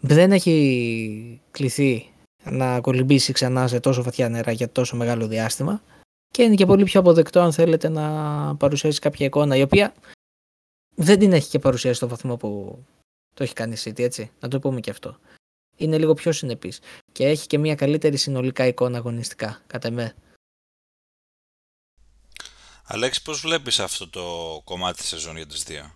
[0.00, 2.10] Δεν έχει κληθεί
[2.50, 5.82] να κολυμπήσει ξανά σε τόσο βαθιά νερά για τόσο μεγάλο διάστημα
[6.30, 9.94] και είναι και πολύ πιο αποδεκτό αν θέλετε να παρουσιάσει κάποια εικόνα η οποία
[10.94, 12.78] δεν την έχει και παρουσιάσει στο βαθμό που
[13.34, 14.30] το έχει κάνει η City, έτσι.
[14.40, 15.18] Να το πούμε και αυτό.
[15.76, 16.80] Είναι λίγο πιο συνεπής.
[17.12, 20.14] Και έχει και μια καλύτερη συνολικά εικόνα αγωνιστικά, κατά με.
[22.84, 25.94] Αλέξη, πώς βλέπεις αυτό το κομμάτι της σεζόν για τις δύο;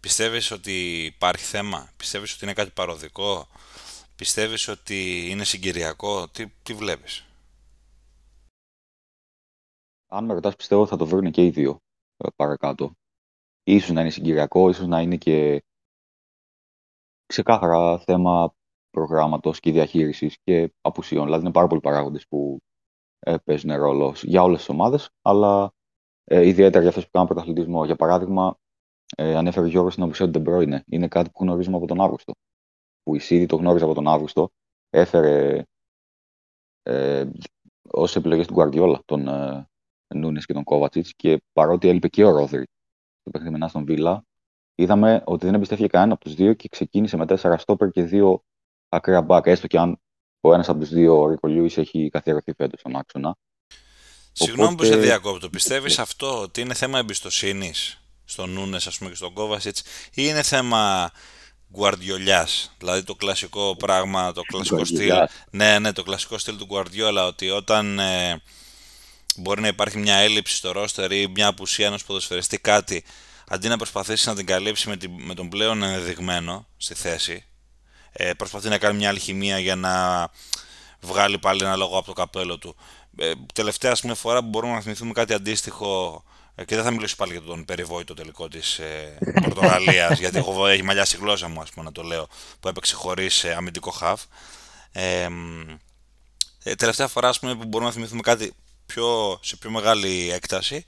[0.00, 3.48] Πιστεύεις ότι υπάρχει θέμα, πιστεύεις ότι είναι κάτι παροδικό,
[4.16, 7.26] πιστεύεις ότι είναι συγκυριακό, τι, τι βλέπεις;
[10.08, 11.78] Αν με ρωτάς πιστεύω θα το βρουν και οι δύο
[12.16, 12.92] ε, παρακάτω.
[13.64, 15.62] Ίσως να είναι συγκυριακό, ίσως να είναι και
[17.26, 18.54] ξεκάθαρα θέμα
[18.90, 21.24] προγράμματος και διαχείρισης και απουσιών.
[21.24, 22.58] Δηλαδή είναι πάρα πολλοί παράγοντες που
[23.18, 25.72] ε, παίζουν ρόλο για όλες τις ομάδες, αλλά
[26.24, 27.84] ε, ιδιαίτερα για αυτές που κάνουν πρωταθλητισμό.
[27.84, 28.56] Για παράδειγμα,
[29.16, 30.84] ε, ανέφερε ο Γιώργος την απουσία του Ντεμπρόινε.
[30.86, 32.32] Είναι κάτι που γνωρίζουμε από τον Αύγουστο.
[33.02, 34.50] Που η Σίτι το γνώριζε από τον Αύγουστο.
[34.90, 35.62] Έφερε
[36.82, 37.24] ε,
[37.88, 39.66] ως επιλογές του Γκουαρδιόλα τον ε,
[40.14, 42.64] Νούνες και τον Κόβατσιτ και παρότι έλειπε και ο Ρόδρυ
[43.20, 44.24] στο παιχνίδι στη Βίλα,
[44.74, 48.44] είδαμε ότι δεν εμπιστεύτηκε κανένα από τους δύο και ξεκίνησε με τέσσερα στόπερ και δύο
[48.88, 49.46] ακραία μπακ.
[49.46, 50.00] Έστω και αν
[50.40, 53.36] ο ένας από τους δύο, ο Ρίκο Λιούις, έχει καθιερωθεί φέτος στον άξονα.
[54.32, 55.50] Συγγνώμη που σε διακόπτω.
[55.50, 59.76] Πιστεύεις αυτό ότι είναι θέμα εμπιστοσύνης στον Νούνες, ας πούμε, και στον Κόβασιτ,
[60.08, 61.10] ή είναι θέμα
[61.72, 62.48] γκουαρδιολιά.
[62.78, 65.12] Δηλαδή το κλασικό πράγμα, το κλασικό στυλ.
[65.50, 67.98] Ναι, ναι, το κλασικό στυλ του Γκουαρδιόλα, ότι όταν.
[67.98, 68.42] Ε,
[69.36, 73.04] μπορεί να υπάρχει μια έλλειψη στο ρόστερ ή μια απουσία ενός ποδοσφαιριστή κάτι
[73.48, 77.44] αντί να προσπαθήσεις να την καλύψεις με, με τον πλέον ενδεδειγμένο στη θέση,
[78.12, 80.28] ε, προσπαθεί να κάνει μια αλχημία για να
[81.00, 82.76] βγάλει πάλι ένα λόγο από το καπέλο του.
[83.16, 87.16] Ε, τελευταία πούμε, φορά που μπορούμε να θυμηθούμε κάτι αντίστοιχο ε, και δεν θα μιλήσω
[87.16, 91.60] πάλι για τον περιβόητο τελικό της ε, Πορτογαλίας, γιατί έχω, έχει μαλλιάσει η γλώσσα μου,
[91.60, 92.28] ας πούμε, να το λέω,
[92.60, 94.22] που έπαιξε χωρίς ε, αμυντικό χαφ.
[94.92, 95.28] Ε,
[96.64, 98.54] Ε, τελευταία φορά ας πούμε, που μπορούμε να θυμηθούμε κάτι
[98.86, 100.84] πιο, σε πιο μεγάλη έκταση,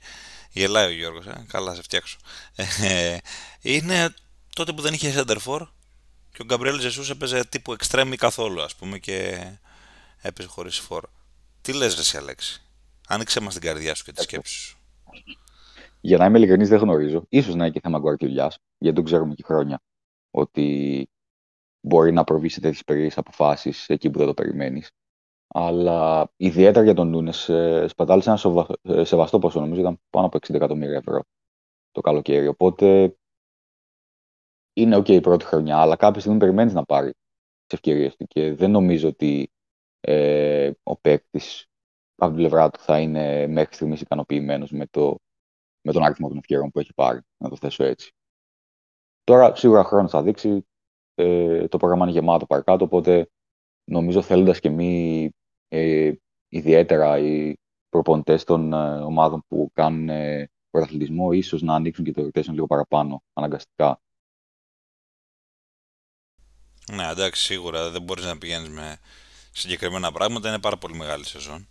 [0.51, 2.17] γελάει ο Γιώργος, ε, καλά σε φτιάξω,
[2.81, 3.17] ε,
[3.61, 4.13] είναι
[4.55, 5.37] τότε που δεν είχε center
[6.31, 9.47] και ο Γκαμπριέλ Ζεσούς έπαιζε τύπου εξτρέμι καθόλου ας πούμε και
[10.21, 11.09] έπαιζε χωρίς φόρο.
[11.61, 12.61] Τι λες ρε εσύ Αλέξη,
[13.07, 14.77] άνοιξε μας την καρδιά σου και τη σκέψη σου.
[16.05, 17.25] Για να είμαι ειλικρινής δεν γνωρίζω.
[17.29, 19.81] Ίσως να είναι και θέμα γκουαρτιουλιάς, γιατί τον ξέρουμε και χρόνια
[20.31, 21.07] ότι
[21.81, 24.91] μπορεί να προβεί σε τέτοιες περίεργες αποφάσεις εκεί που δεν το περιμένεις.
[25.47, 27.51] Αλλά ιδιαίτερα για τον Νούνες,
[27.87, 28.67] σπατάλησε ένα σοβα...
[28.81, 31.21] Ε, σεβαστό ποσό, νομίζω ήταν πάνω από 60 εκατομμύρια ευρώ
[31.91, 32.47] το καλοκαίρι.
[32.47, 33.15] Οπότε
[34.73, 38.53] είναι OK η πρώτη χρονιά, αλλά κάποια στιγμή περιμένεις να πάρει τις ευκαιρίες του και
[38.53, 39.51] δεν νομίζω ότι
[39.99, 41.65] ε, ο παίκτης
[42.15, 45.17] από την πλευρά του θα είναι μέχρι στιγμής ικανοποιημένος με, το,
[45.85, 48.11] με τον αριθμό των ευκαιρών που έχει πάρει, να το θέσω έτσι.
[49.23, 50.67] Τώρα σίγουρα χρόνος θα δείξει.
[51.15, 53.29] Ε, το πρόγραμμα είναι γεμάτο παρακάτω, οπότε
[53.83, 55.29] νομίζω θέλοντας και μη
[55.67, 56.11] ε,
[56.47, 57.53] ιδιαίτερα οι
[57.89, 62.67] προπονητές των ε, ομάδων που κάνουν ε, πρωταθλητισμό, ίσως να ανοίξουν και το rotation λίγο
[62.67, 63.99] παραπάνω αναγκαστικά.
[66.91, 68.99] Ναι, εντάξει, σίγουρα δεν μπορείς να πηγαίνεις με
[69.51, 70.49] συγκεκριμένα πράγματα.
[70.49, 71.67] Είναι πάρα πολύ μεγάλη σεζόν.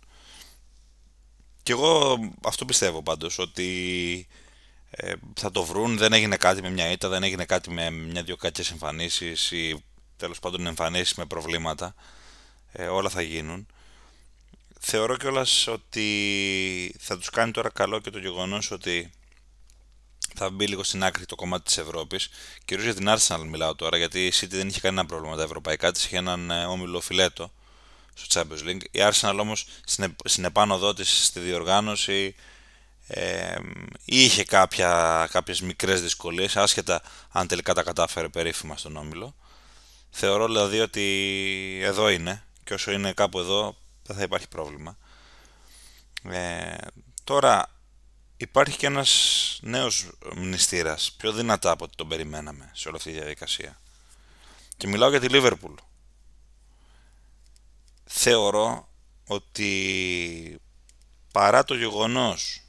[1.65, 4.27] Και εγώ αυτό πιστεύω πάντως, ότι
[4.89, 8.35] ε, θα το βρουν, δεν έγινε κάτι με μια ήττα, δεν έγινε κάτι με μια-δυο
[8.35, 9.83] κακές εμφανίσεις ή
[10.17, 11.95] τέλος πάντων εμφανίσεις με προβλήματα.
[12.71, 13.67] Ε, όλα θα γίνουν.
[14.79, 19.11] Θεωρώ κιόλας ότι θα τους κάνει τώρα καλό και το γεγονός ότι
[20.35, 22.29] θα μπει λίγο στην άκρη το κομμάτι της Ευρώπης.
[22.65, 25.91] Κυρίως για την Arsenal μιλάω τώρα, γιατί η City δεν είχε κανένα πρόβλημα τα ευρωπαϊκά
[25.91, 27.51] της, είχε έναν ε, όμιλο φιλέτο
[28.15, 28.81] στο Champions League.
[28.91, 29.67] Η Arsenal όμως
[30.23, 32.35] στην επάνω της στη διοργάνωση
[33.07, 33.55] ε,
[34.05, 39.35] είχε κάποια, κάποιες μικρές δυσκολίες άσχετα αν τελικά τα κατάφερε περίφημα στον Όμιλο.
[40.09, 44.97] Θεωρώ δηλαδή ότι εδώ είναι και όσο είναι κάπου εδώ δεν θα υπάρχει πρόβλημα.
[46.29, 46.75] Ε,
[47.23, 47.69] τώρα
[48.37, 53.17] υπάρχει και ένας νέος μνηστήρας πιο δυνατά από ό,τι τον περιμέναμε σε όλη αυτή τη
[53.17, 53.79] διαδικασία.
[54.77, 55.73] Και μιλάω για τη Λίβερπουλ
[58.05, 58.89] θεωρώ
[59.27, 60.59] ότι
[61.31, 62.61] παρά το γεγονός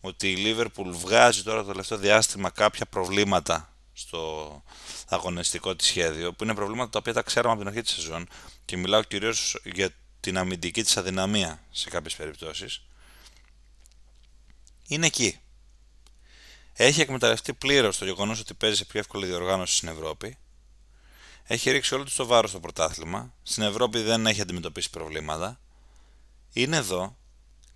[0.00, 4.62] ότι η Liverpool βγάζει τώρα το τελευταίο διάστημα κάποια προβλήματα στο
[5.08, 8.28] αγωνιστικό της σχέδιο, που είναι προβλήματα τα οποία τα ξέραμε από την αρχή της σεζόν
[8.64, 9.90] και μιλάω κυρίως για
[10.20, 12.82] την αμυντική της αδυναμία σε κάποιες περιπτώσεις,
[14.88, 15.38] είναι εκεί.
[16.72, 20.38] Έχει εκμεταλλευτεί πλήρως το γεγονός ότι παίζει σε πιο εύκολη διοργάνωση στην Ευρώπη.
[21.46, 23.34] Έχει ρίξει όλο του το βάρος στο πρωτάθλημα.
[23.42, 25.60] Στην Ευρώπη δεν έχει αντιμετωπίσει προβλήματα.
[26.52, 27.16] Είναι εδώ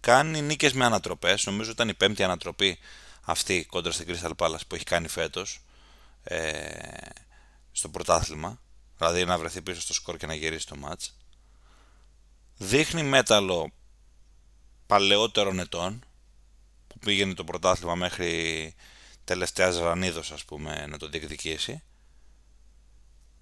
[0.00, 2.78] κάνει νίκες με ανατροπές, νομίζω ήταν η πέμπτη ανατροπή
[3.22, 5.60] αυτή κόντρα στην Crystal Palace που έχει κάνει φέτος
[6.22, 6.68] ε,
[7.72, 8.60] στο πρωτάθλημα,
[8.98, 11.16] δηλαδή να βρεθεί πίσω στο σκορ και να γυρίσει το μάτς.
[12.56, 13.72] Δείχνει μέταλλο
[14.86, 16.04] παλαιότερων ετών,
[16.86, 18.74] που πήγαινε το πρωτάθλημα μέχρι
[19.24, 21.82] τελευταία Ζαρανίδος ας πούμε να το διεκδικήσει.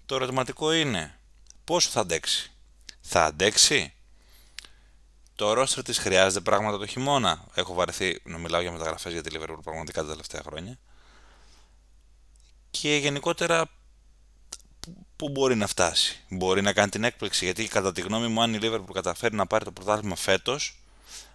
[0.07, 1.17] Το ερωτηματικό είναι
[1.63, 2.51] πόσο θα αντέξει;
[3.01, 3.93] Θα αντέξει;
[5.35, 9.29] Το ρόστρο της χρειάζεται πράγματα το χειμώνα; Έχω βαρεθεί να μιλάω για μεταγραφές για τη
[9.33, 10.77] Liverpool πραγματικά τα τελευταία χρόνια.
[12.71, 13.69] Και γενικότερα
[15.15, 17.45] πού μπορεί να φτάσει; Μπορεί να κάνει την έκπληξη.
[17.45, 20.79] Γιατί κατά τη γνώμη μου, αν η Liverpool καταφέρει να πάρει το πρωτάθλημα φέτος,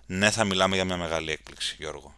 [0.06, 2.14] ναι, θα μιλάμε για μια μεγάλη έκπληξη, Γιώργο.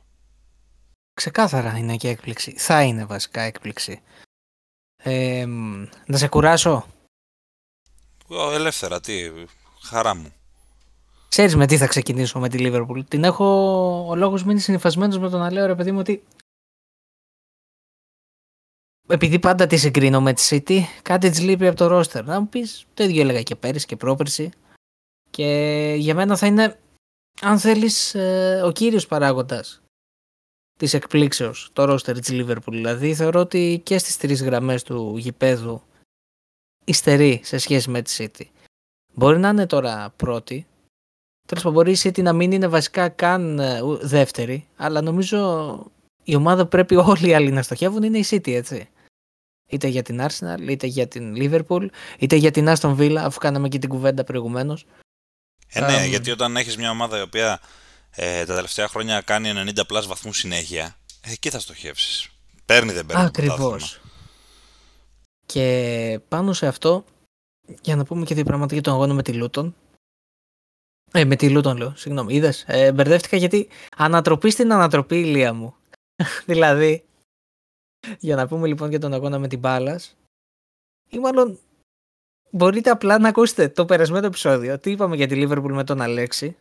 [1.15, 2.55] Ξεκάθαρα είναι και έκπληξη.
[2.59, 4.03] Θα είναι βασικά έκπληξη.
[5.07, 5.47] Ε,
[6.07, 6.87] να σε κουράσω.
[8.53, 9.31] Ελεύθερα, τι,
[9.83, 10.33] χαρά μου.
[11.29, 13.01] Ξέρεις με τι θα ξεκινήσω με τη Λίβερπουλ.
[13.09, 13.47] Την έχω
[14.09, 16.25] ο λόγος μείνει συνηθισμένο με το να λέω ρε παιδί μου ότι.
[19.09, 22.25] Επειδή πάντα τη συγκρίνω με τη City, κάτι της λείπει από το ρόστερ.
[22.25, 24.51] Να μου πεις, το ίδιο έλεγα και πέρυσι και πρόπερσι.
[25.31, 25.49] Και
[25.99, 26.79] για μένα θα είναι,
[27.41, 29.84] αν θέλεις, ε, ο κύριος παράγοντας
[30.79, 32.77] της εκπλήξεως, το ρόστερ της Λίβερπουλ.
[32.77, 35.83] Δηλαδή θεωρώ ότι και στις τρεις γραμμές του γηπέδου
[36.85, 38.45] υστερεί σε σχέση με τη City.
[39.15, 40.67] Μπορεί να είναι τώρα πρώτη,
[41.47, 45.93] Τέλος πάντων, μπορεί η City να μην είναι βασικά καν ε, δεύτερη, αλλά νομίζω
[46.25, 48.89] η ομάδα που πρέπει όλοι οι άλλοι να στοχεύουν είναι η City, έτσι.
[49.71, 51.87] Είτε για την Arsenal, είτε για την Liverpool,
[52.19, 54.87] είτε για την Aston Villa, αφού κάναμε και την κουβέντα προηγουμένως.
[55.69, 57.61] Ε, ναι, γιατί όταν έχεις μια ομάδα η οποία
[58.15, 62.29] ε, τα τελευταία χρόνια κάνει 90 πλάς βαθμούς συνέχεια, ε, εκεί θα στοχεύσεις.
[62.67, 63.25] Παίρνει δεν παίρνει.
[63.25, 64.01] Ακριβώς.
[65.47, 67.05] Και πάνω σε αυτό,
[67.83, 69.75] για να πούμε και δύο πράγματα για τον αγώνα με τη Λούτον,
[71.13, 72.35] ε, με τη Λούτον λέω, συγγνώμη.
[72.35, 72.65] Είδες.
[72.67, 75.75] Ε, μπερδεύτηκα γιατί ανατροπή στην ανατροπή ηλία μου.
[76.47, 77.05] δηλαδή,
[78.19, 80.01] για να πούμε λοιπόν για τον αγώνα με την μπάλα,
[81.09, 81.59] ή μάλλον
[82.51, 84.79] μπορείτε απλά να ακούσετε το περασμένο επεισόδιο.
[84.79, 86.57] Τι είπαμε για τη Liverpool με τον Αλέξη.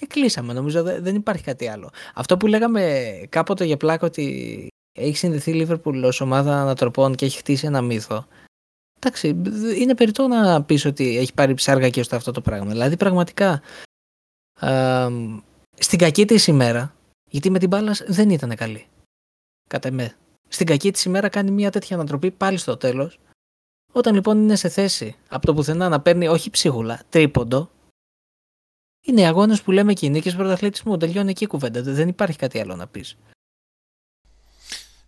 [0.00, 0.52] Και κλείσαμε.
[0.52, 1.90] Νομίζω δεν υπάρχει κάτι άλλο.
[2.14, 7.24] Αυτό που λέγαμε κάποτε για πλάκα ότι έχει συνδεθεί η Liverpool ως ομάδα ανατροπών και
[7.24, 8.26] έχει χτίσει ένα μύθο.
[9.00, 9.28] Εντάξει,
[9.78, 12.70] είναι περιττό να πεις ότι έχει πάρει ψάργα και στο αυτό το πράγμα.
[12.70, 13.62] Δηλαδή, πραγματικά,
[14.60, 15.08] α,
[15.78, 16.94] στην κακή της ημέρα,
[17.30, 18.86] γιατί με την μπάλα δεν ήταν καλή.
[19.68, 20.16] Κατά εμέ.
[20.48, 23.18] Στην κακή της ημέρα κάνει μια τέτοια ανατροπή πάλι στο τέλος.
[23.92, 27.70] Όταν λοιπόν είναι σε θέση από το πουθενά να παίρνει όχι ψίχουλα, τρίποντο,
[29.00, 30.96] είναι οι αγώνες που λέμε και οι νίκε πρωταθλητισμού.
[30.96, 31.82] Τελειώνει εκεί η κουβέντα.
[31.82, 33.16] Δεν υπάρχει κάτι άλλο να πεις.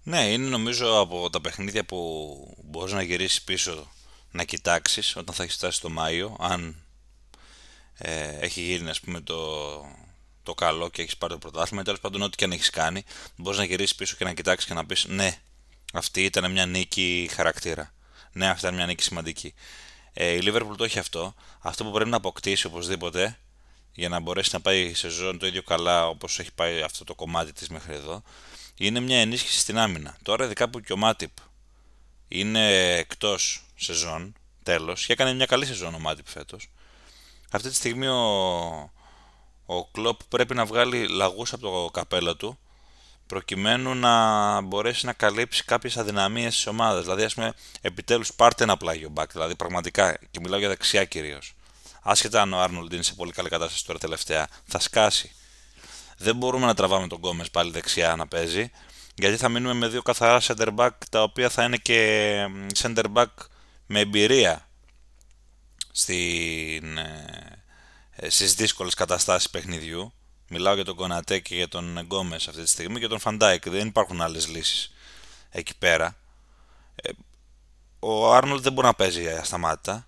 [0.03, 3.93] Ναι, είναι νομίζω από τα παιχνίδια που μπορείς να γυρίσεις πίσω
[4.31, 6.77] να κοιτάξεις όταν θα έχεις φτάσει το Μάιο, αν
[7.99, 9.37] ε, έχει γίνει ας πούμε το,
[10.43, 13.05] το καλό και έχεις πάρει το πρωτάθλημα, τέλος πάντων ό,τι και αν έχεις κάνει,
[13.37, 15.37] μπορείς να γυρίσεις πίσω και να κοιτάξεις και να πεις ναι,
[15.93, 17.93] αυτή ήταν μια νίκη χαρακτήρα.
[18.33, 19.55] Ναι, αυτή ήταν μια νίκη σημαντική.
[20.13, 21.35] Ε, η Liverpool το έχει αυτό.
[21.61, 23.39] Αυτό που πρέπει να αποκτήσει οπωσδήποτε
[23.95, 27.15] για να μπορέσει να πάει σε ζώνη το ίδιο καλά όπως έχει πάει αυτό το
[27.15, 28.23] κομμάτι της μέχρι εδώ
[28.77, 30.17] είναι μια ενίσχυση στην άμυνα.
[30.23, 31.31] Τώρα, ειδικά που και ο Μάτιπ
[32.29, 36.69] είναι εκτός σεζόν, τέλος, και έκανε μια καλή σεζόν ο Μάτιπ φέτος.
[37.51, 38.23] Αυτή τη στιγμή ο,
[39.67, 42.59] ο Κλοπ πρέπει να βγάλει λαγούς από το καπέλο του
[43.27, 47.03] προκειμένου να μπορέσει να καλύψει κάποιες αδυναμίες της ομάδας.
[47.03, 49.33] Δηλαδή, ας πούμε, επιτέλους πάρτε ένα πλάγιο μπακ.
[49.33, 51.55] Δηλαδή, πραγματικά, και μιλάω για δεξιά κυρίως.
[52.03, 55.33] Άσχετα αν ο Άρνολντ είναι σε πολύ καλή κατάσταση τώρα τελευταία, θα σκάσει
[56.23, 58.71] δεν μπορούμε να τραβάμε τον Γκόμες πάλι δεξιά να παίζει,
[59.15, 62.47] γιατί θα μείνουμε με δύο καθαρά center back τα οποία θα είναι και
[62.79, 63.27] center back
[63.87, 64.69] με εμπειρία
[65.93, 70.13] στην, ε, στις δύσκολες καταστάσεις παιχνιδιού.
[70.49, 73.69] Μιλάω για τον Κονατέ και για τον Γκόμες αυτή τη στιγμή και τον Φαν Ντάικ.
[73.69, 74.93] Δεν υπάρχουν άλλες λύσεις
[75.51, 76.17] εκεί πέρα.
[76.95, 77.11] Ε,
[77.99, 80.07] ο Άρνολτ δεν μπορεί να παίζει ασταμάτητα.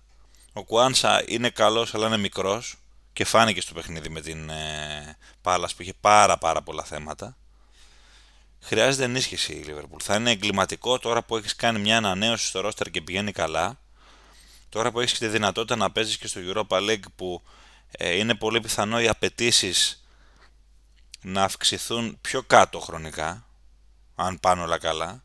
[0.57, 2.75] Ο Κουάνσα είναι καλός αλλά είναι μικρός
[3.13, 7.37] και φάνηκε στο παιχνίδι με την ε, Πάλας που είχε πάρα πάρα πολλά θέματα.
[8.61, 10.01] Χρειάζεται ενίσχυση η Liverpool.
[10.03, 13.79] Θα είναι εγκληματικό τώρα που έχεις κάνει μια ανανέωση στο ρόστερ και πηγαίνει καλά.
[14.69, 17.41] Τώρα που έχεις τη δυνατότητα να παίζεις και στο Europa League που
[17.91, 20.05] ε, είναι πολύ πιθανό οι απαιτήσεις
[21.21, 23.47] να αυξηθούν πιο κάτω χρονικά,
[24.15, 25.23] αν πάνε όλα καλά,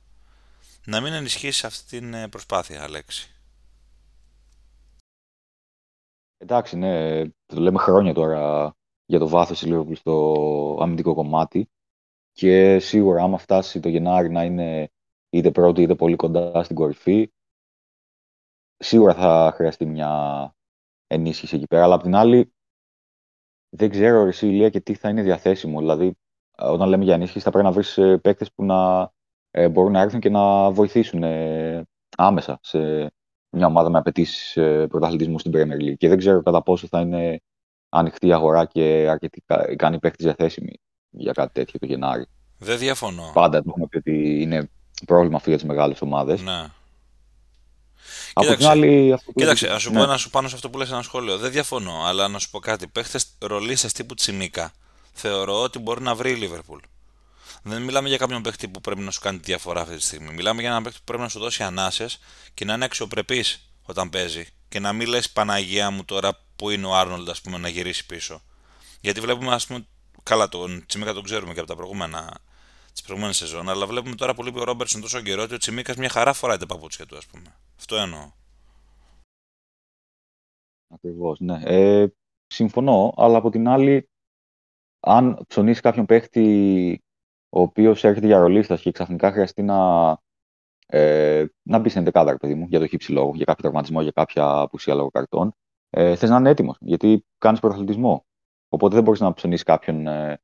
[0.84, 3.30] να μην ενισχύσεις αυτή την ε, προσπάθεια, Αλέξη.
[6.42, 8.74] Εντάξει, ναι, το λέμε χρόνια τώρα
[9.06, 11.70] για το βάθος της Liverpool στο αμυντικό κομμάτι.
[12.32, 14.90] Και σίγουρα άμα φτάσει το Γενάρη να είναι
[15.30, 17.30] είτε πρώτη είτε πολύ κοντά στην κορυφή
[18.76, 20.54] σίγουρα θα χρειαστεί μια
[21.06, 22.52] ενίσχυση εκεί πέρα, αλλά απ' την άλλη
[23.68, 26.14] δεν ξέρω εσύ Ηλία και τι θα είναι διαθέσιμο, δηλαδή
[26.56, 29.12] όταν λέμε για ενίσχυση θα πρέπει να βρεις ε, παίκτες που να
[29.50, 33.12] ε, μπορούν να έρθουν και να βοηθήσουν ε, άμεσα σε
[33.50, 35.96] μια ομάδα με απαιτήσεις ε, πρωταθλητισμού στην Premier League.
[35.96, 37.40] Και δεν ξέρω κατά πόσο θα είναι
[37.88, 40.72] ανοιχτή η αγορά και αρκετή ικανή παίχτη διαθέσιμη
[41.10, 42.26] για κάτι τέτοιο το Γενάρη.
[42.58, 43.30] Δεν διαφωνώ.
[43.34, 44.70] Πάντα έχουμε πει ότι είναι
[45.06, 46.42] πρόβλημα αυτό για τι μεγάλες ομάδες.
[46.42, 46.66] Ναι.
[48.32, 49.96] Από κοίταξε, την άλλη, αυτό κοίταξε, να σου ναι.
[49.96, 51.38] πω ένα, πάνω σε αυτό που λες ένα σχόλιο.
[51.38, 52.86] Δεν διαφωνώ, αλλά να σου πω κάτι.
[52.86, 54.72] Παίχτες ρολίστε τύπου Τσιμίκα
[55.12, 56.78] θεωρώ ότι μπορεί να βρει η Λίβερπουλ.
[57.62, 60.32] Δεν μιλάμε για κάποιον παίχτη που πρέπει να σου κάνει τη διαφορά αυτή τη στιγμή.
[60.32, 62.18] Μιλάμε για έναν παίχτη που πρέπει να σου δώσει ανάσες
[62.54, 64.46] και να είναι αξιοπρεπής όταν παίζει.
[64.68, 68.06] Και να μην λες Παναγία μου τώρα που είναι ο Άρνολντ, ας πούμε, να γυρίσει
[68.06, 68.42] πίσω.
[69.00, 69.86] Γιατί βλέπουμε, ας πούμε,
[70.22, 72.40] καλά τον Τσιμίκα τον ξέρουμε και από τα προηγούμενα
[72.92, 75.96] τις προηγούμενες σεζόν, αλλά βλέπουμε τώρα που λείπει ο Ρόμπερτσον τόσο καιρό ότι ο Τσιμίκας
[75.96, 77.56] μια χαρά φοράει τα παπούτσια του, ας πούμε.
[77.78, 78.32] Αυτό εννοώ.
[80.88, 81.60] Ακριβώς, ναι.
[81.64, 82.06] Ε,
[82.46, 84.10] συμφωνώ, αλλά από την άλλη,
[85.00, 87.04] αν ψωνίσεις κάποιον παίχτη
[87.50, 90.10] ο οποίος έρχεται για ρολίστας και ξαφνικά χρειαστεί να,
[90.86, 94.10] ε, να μπει στην δεκάδα, παιδί μου, για το χύψη λόγο, για κάποιο τραυματισμό, για
[94.10, 95.54] κάποια απουσία λόγω καρτών,
[95.90, 98.24] ε, θες να είναι έτοιμος, γιατί κάνεις πρωταθλητισμό.
[98.68, 100.40] Οπότε δεν μπορείς να ψωνίσεις κάποιον ε,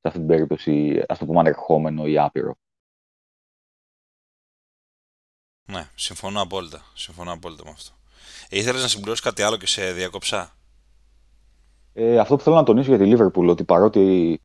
[0.00, 2.54] σε αυτή την περίπτωση, ας το πούμε, ανερχόμενο ή άπειρο.
[5.70, 6.82] Ναι, συμφωνώ απόλυτα.
[6.94, 7.94] Συμφωνώ απόλυτα με αυτό.
[8.48, 10.56] Ε, Ήθελες να συμπληρώσεις κάτι άλλο και σε διακόψα;
[11.92, 14.40] Ε, αυτό που θέλω να τονίσω για τη Λίβερπουλ, ότι παρότι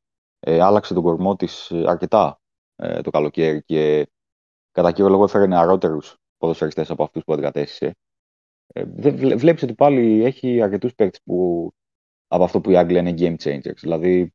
[0.46, 2.40] ε, άλλαξε τον κορμό της ε, αρκετά
[2.76, 4.10] ε, το καλοκαίρι και
[4.70, 7.96] κατά κύριο λόγο έφερε νεαρότερους ποδοσφαιριστές από αυτούς που αντικατέστησε.
[8.66, 8.84] Ε,
[9.36, 11.70] Βλέπεις ότι πάλι έχει αρκετούς παίκτες που
[12.26, 13.76] από αυτό που οι Άγγλοι είναι game changers.
[13.76, 14.34] Δηλαδή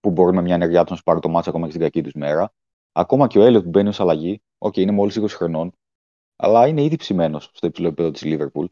[0.00, 2.02] που μπορούν με μια ενέργειά τους να σου πάρουν το μάτσο ακόμα και στην κακή
[2.02, 2.52] τους μέρα.
[2.92, 5.72] Ακόμα και ο Έλιο που μπαίνει ως αλλαγή, OK, είναι μόλις 20 χρονών,
[6.36, 8.66] αλλά είναι ήδη ψημένος στο υψηλό επίπεδο της Liverpool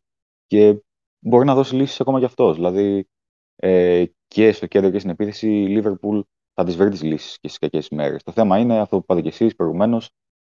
[0.46, 0.82] και
[1.18, 2.54] μπορεί να δώσει λύσεις ακόμα κι αυτός.
[2.54, 3.08] Δηλαδή
[3.56, 6.22] ε, και στο κέντρο και στην επίθεση η Liverpool
[6.58, 8.16] θα τις βρει τις λύσεις και στις κακές ημέρε.
[8.16, 10.10] Το θέμα είναι αυτό που είπατε και εσείς προηγουμένως,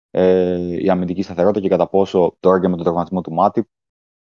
[0.09, 3.67] ε, η αμυντική σταθερότητα και κατά πόσο τώρα και με τον τραυματισμό του Μάτιπ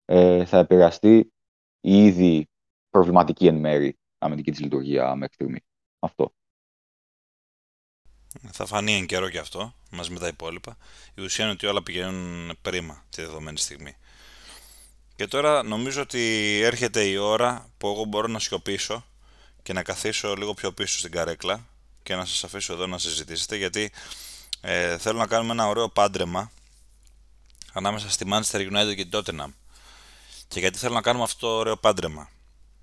[0.05, 1.33] ε, θα επηρεαστεί
[1.81, 2.49] η ήδη
[2.91, 5.59] προβληματική εν μέρη αμυντική της λειτουργία μέχρι στιγμή.
[5.99, 6.33] Αυτό.
[8.53, 10.77] Θα φανεί εν καιρό και αυτό, μαζί με τα υπόλοιπα.
[11.15, 13.97] Η ουσία είναι ότι όλα πηγαίνουν πρίμα τη δεδομένη στιγμή.
[15.17, 16.21] Και τώρα νομίζω ότι
[16.63, 19.05] έρχεται η ώρα που εγώ μπορώ να σιωπήσω
[19.67, 21.67] και να καθίσω λίγο πιο πίσω στην καρέκλα
[22.03, 23.93] και να σας αφήσω εδώ να συζητήσετε γιατί
[24.61, 26.51] ε, θέλω να κάνουμε ένα ωραίο πάντρεμα
[27.73, 29.53] ανάμεσα στη Manchester United και την Tottenham.
[30.49, 32.31] Και γιατί θέλω να κάνουμε αυτό το ωραίο πάντρεμα.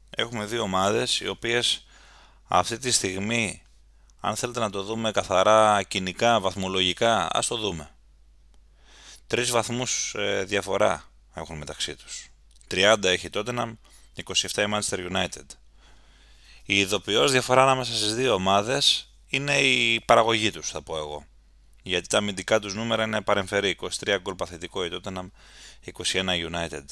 [0.09, 1.85] Έχουμε δύο ομάδες οι οποίες
[2.47, 3.63] αυτή τη στιγμή
[4.19, 7.89] αν θέλετε να το δούμε καθαρά κοινικά, βαθμολογικά, ας το δούμε.
[9.27, 12.27] Τρεις βαθμούς ε, διαφορά έχουν μεταξύ τους.
[12.71, 13.73] 30 έχει η Tottenham,
[14.15, 15.45] 27 η Manchester United.
[16.65, 21.25] Η ειδοποιώς διαφορά ανάμεσα στις δύο ομάδες είναι η παραγωγή τους, θα πω εγώ.
[21.83, 23.77] Γιατί τα αμυντικά τους νούμερα είναι παρεμφερή.
[23.99, 25.27] 23 γκολ παθητικό η Tottenham,
[25.85, 26.85] 21 η United.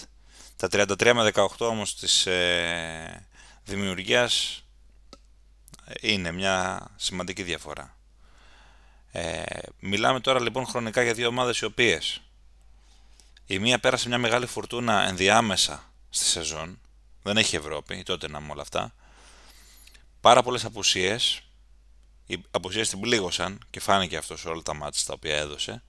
[0.55, 3.27] Τα 33 με 18 όμως της ε,
[3.63, 4.63] δημιουργίας
[6.01, 7.97] είναι μια σημαντική διαφορά.
[9.11, 9.43] Ε,
[9.79, 12.21] μιλάμε τώρα λοιπόν χρονικά για δύο ομάδες οι οποίες
[13.45, 16.79] η μία πέρασε μια μεγάλη φουρτούνα ενδιάμεσα στη σεζόν,
[17.23, 18.93] δεν έχει Ευρώπη, τότε να όλα αυτά.
[20.21, 21.41] Πάρα πολλές απουσίες,
[22.25, 25.83] οι απουσίες την πλήγωσαν και φάνηκε αυτός σε όλα τα μάτια τα οποία έδωσε.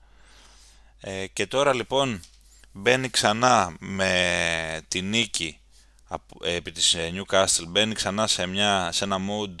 [0.99, 2.21] Ε, και τώρα λοιπόν
[2.71, 5.59] μπαίνει ξανά με τη νίκη
[6.41, 9.55] επί της ε, Newcastle, μπαίνει ξανά σε, μια, σε ένα mood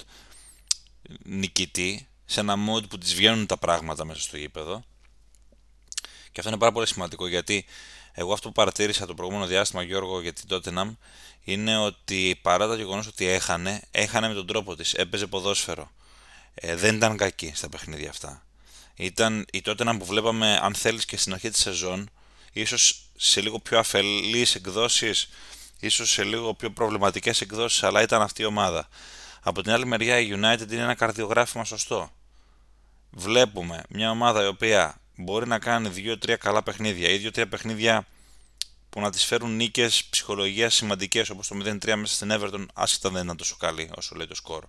[1.23, 4.83] νικητή, σε ένα mood που της βγαίνουν τα πράγματα μέσα στο γήπεδο.
[6.31, 7.65] Και αυτό είναι πάρα πολύ σημαντικό γιατί
[8.13, 10.95] εγώ αυτό που παρατήρησα το προηγούμενο διάστημα, Γιώργο, για την Tottenham
[11.43, 14.93] είναι ότι παρά το γεγονός ότι έχανε, έχανε με τον τρόπο της.
[14.93, 15.91] Έπαιζε ποδόσφαιρο.
[16.53, 18.43] Ε, δεν ήταν κακή στα παιχνίδια αυτά.
[18.95, 22.09] Ήταν η Tottenham που βλέπαμε, αν θέλεις και στην αρχή της σεζόν,
[22.53, 25.29] ίσως σε λίγο πιο αφελείς εκδόσεις,
[25.79, 28.87] ίσως σε λίγο πιο προβληματικές εκδόσεις, αλλά ήταν αυτή η ομάδα.
[29.41, 32.11] Από την άλλη μεριά, η United είναι ένα καρδιογράφημα σωστό.
[33.09, 38.07] Βλέπουμε μια ομάδα η οποία μπορεί να κάνει 2-3 καλά παιχνίδια ή 2-3 παιχνίδια
[38.93, 43.23] που να τις φέρουν νίκες ψυχολογίας σημαντικές όπως το 0-3 μέσα στην Everton άσχετα δεν
[43.23, 44.63] είναι τόσο καλή όσο λέει το σκορ.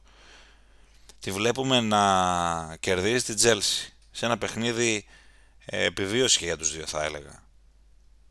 [1.21, 5.05] Τη βλέπουμε να κερδίζει την Chelsea σε ένα παιχνίδι
[5.65, 7.43] ε, επιβίωση και για τους δύο θα έλεγα.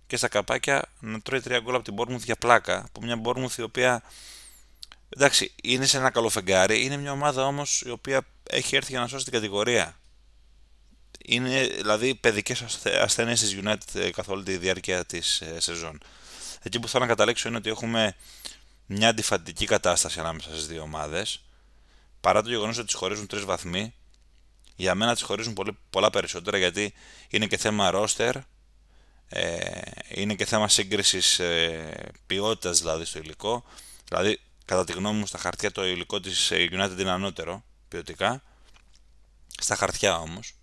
[0.08, 2.84] Και στα καπάκια να τρώει 3 γκολ από την Bournemouth για πλάκα.
[2.88, 4.04] Από μια Bournemouth η οποία
[5.10, 6.86] εντάξει είναι σε ένα καλό φεγγάρι.
[6.86, 9.98] Είναι μια ομάδα όμως η οποία έχει έρθει για να σώσει την κατηγορία
[11.26, 12.62] είναι δηλαδή παιδικές
[13.02, 16.00] ασθένειες της United ε, καθ' όλη τη διάρκεια της ε, σεζόν.
[16.62, 18.16] Εκεί που θέλω να καταλήξω είναι ότι έχουμε
[18.86, 21.42] μια αντιφατική κατάσταση ανάμεσα στις δύο ομάδες.
[22.22, 23.94] Παρά το γεγονός ότι τις χωρίζουν τρεις βαθμοί,
[24.76, 26.94] για μένα τις χωρίζουν πολύ, πολλά περισσότερα γιατί
[27.30, 28.34] είναι και θέμα roster,
[29.30, 33.64] ε, είναι και θέμα σύγκρισης ε, ποιότητας δηλαδή στο υλικό.
[34.08, 38.44] Δηλαδή, κατά τη γνώμη μου, στα χαρτιά το υλικό της United είναι ανώτερο ποιοτικά.
[39.58, 40.54] Στα χαρτιά όμως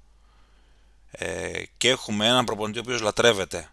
[1.10, 3.70] ε, και έχουμε έναν προπονητή ο οποίος λατρεύεται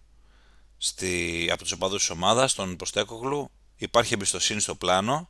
[0.77, 5.29] στη, από τους οπαδούς της ομάδας, τον Ποστέκογλου, υπάρχει εμπιστοσύνη στο πλάνο.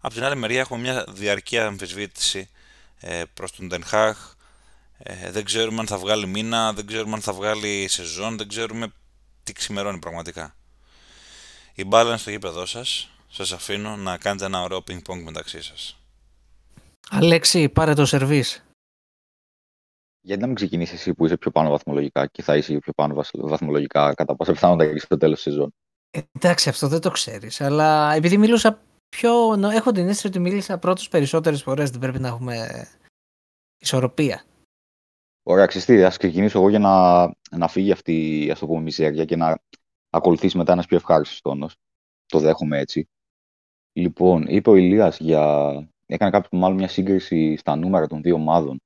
[0.00, 2.50] Από την άλλη μεριά έχουμε μια διαρκή αμφισβήτηση
[3.00, 4.12] ε, προς τον Ten
[4.98, 8.92] Ε, δεν ξέρουμε αν θα βγάλει μήνα, δεν ξέρουμε αν θα βγάλει σεζόν, δεν ξέρουμε
[9.42, 10.56] τι ξημερώνει πραγματικά.
[11.74, 13.10] Η μπάλα είναι στο γήπεδό σας.
[13.28, 15.96] Σας αφήνω να κάνετε ένα ωραίο ping-pong μεταξύ σας.
[17.10, 18.62] Αλέξη, πάρε το σερβίς.
[20.24, 23.24] Γιατί να μην ξεκινήσεις εσύ που είσαι πιο πάνω βαθμολογικά και θα είσαι πιο πάνω
[23.32, 25.74] βαθμολογικά κατά πάσα πιθανότητα και στο τέλος της σεζόν.
[26.32, 27.60] Εντάξει, αυτό δεν το ξέρεις.
[27.60, 29.30] Αλλά επειδή μιλούσα πιο.
[29.72, 31.90] Έχω την αίσθηση ότι μίλησα πρώτου περισσότερες φορές.
[31.90, 32.86] Δεν πρέπει να έχουμε
[33.78, 34.44] ισορροπία.
[35.42, 39.36] Ωραία, ξεστή, ας ξεκινήσω εγώ για να, να φύγει αυτή ας το πούμε, μιζέρια και
[39.36, 39.58] να
[40.10, 41.76] ακολουθήσει μετά ένας πιο ευχάριστος τόνος.
[42.26, 43.08] Το δέχομαι έτσι.
[43.92, 45.72] Λοιπόν, είπε ο Ηλίας για.
[46.06, 48.82] Έκανε κάποιο μάλλον μια σύγκριση στα νούμερα των δύο ομάδων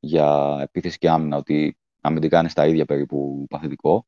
[0.00, 4.06] για επίθεση και άμυνα, ότι αμυντικά είναι στα ίδια περίπου παθητικό.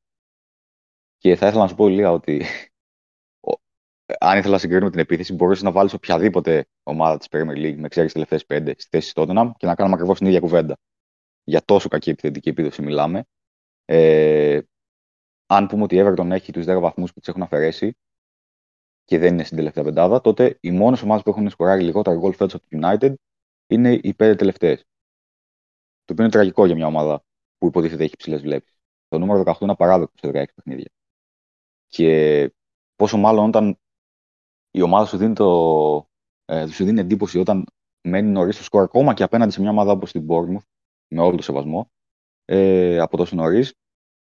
[1.19, 2.45] Και θα ήθελα να σου πω, Ηλία, ότι
[4.19, 7.89] αν ήθελα να συγκρίνουμε την επίθεση, μπορούσες να βάλεις οποιαδήποτε ομάδα της Premier League με
[7.89, 10.77] ξέρεις τελευταίες πέντε στη θέση Tottenham και να κάνουμε ακριβώς την ίδια κουβέντα.
[11.45, 13.25] Για τόσο κακή επιθετική επίδοση μιλάμε.
[13.85, 14.61] Ε,
[15.47, 17.97] αν πούμε ότι η Everton έχει τους 10 βαθμούς που τη έχουν αφαιρέσει
[19.05, 22.33] και δεν είναι στην τελευταία πεντάδα, τότε οι μόνες ομάδες που έχουν σκοράρει λιγότερα γκολ
[22.33, 23.15] φέτος από το United
[23.67, 24.85] είναι οι πέντε τελευταίες.
[26.11, 27.25] Το οποίο είναι τραγικό για μια ομάδα
[27.59, 28.77] που υποτίθεται έχει ψηλέ βλέψεις.
[29.09, 30.91] Το νούμερο 18 είναι απαράδεκτο σε 16 παιχνίδια.
[31.87, 32.53] Και
[32.97, 33.79] πόσο μάλλον όταν
[34.71, 36.11] η ομάδα σου δίνει, το,
[36.45, 37.65] ε, σου δίνει εντύπωση όταν
[38.01, 40.67] μένει νωρίς στο σκορ, ακόμα και απέναντι σε μια ομάδα όπως την Bournemouth,
[41.09, 41.91] με όλο το σεβασμό,
[42.45, 43.75] ε, από τόσο νωρίς,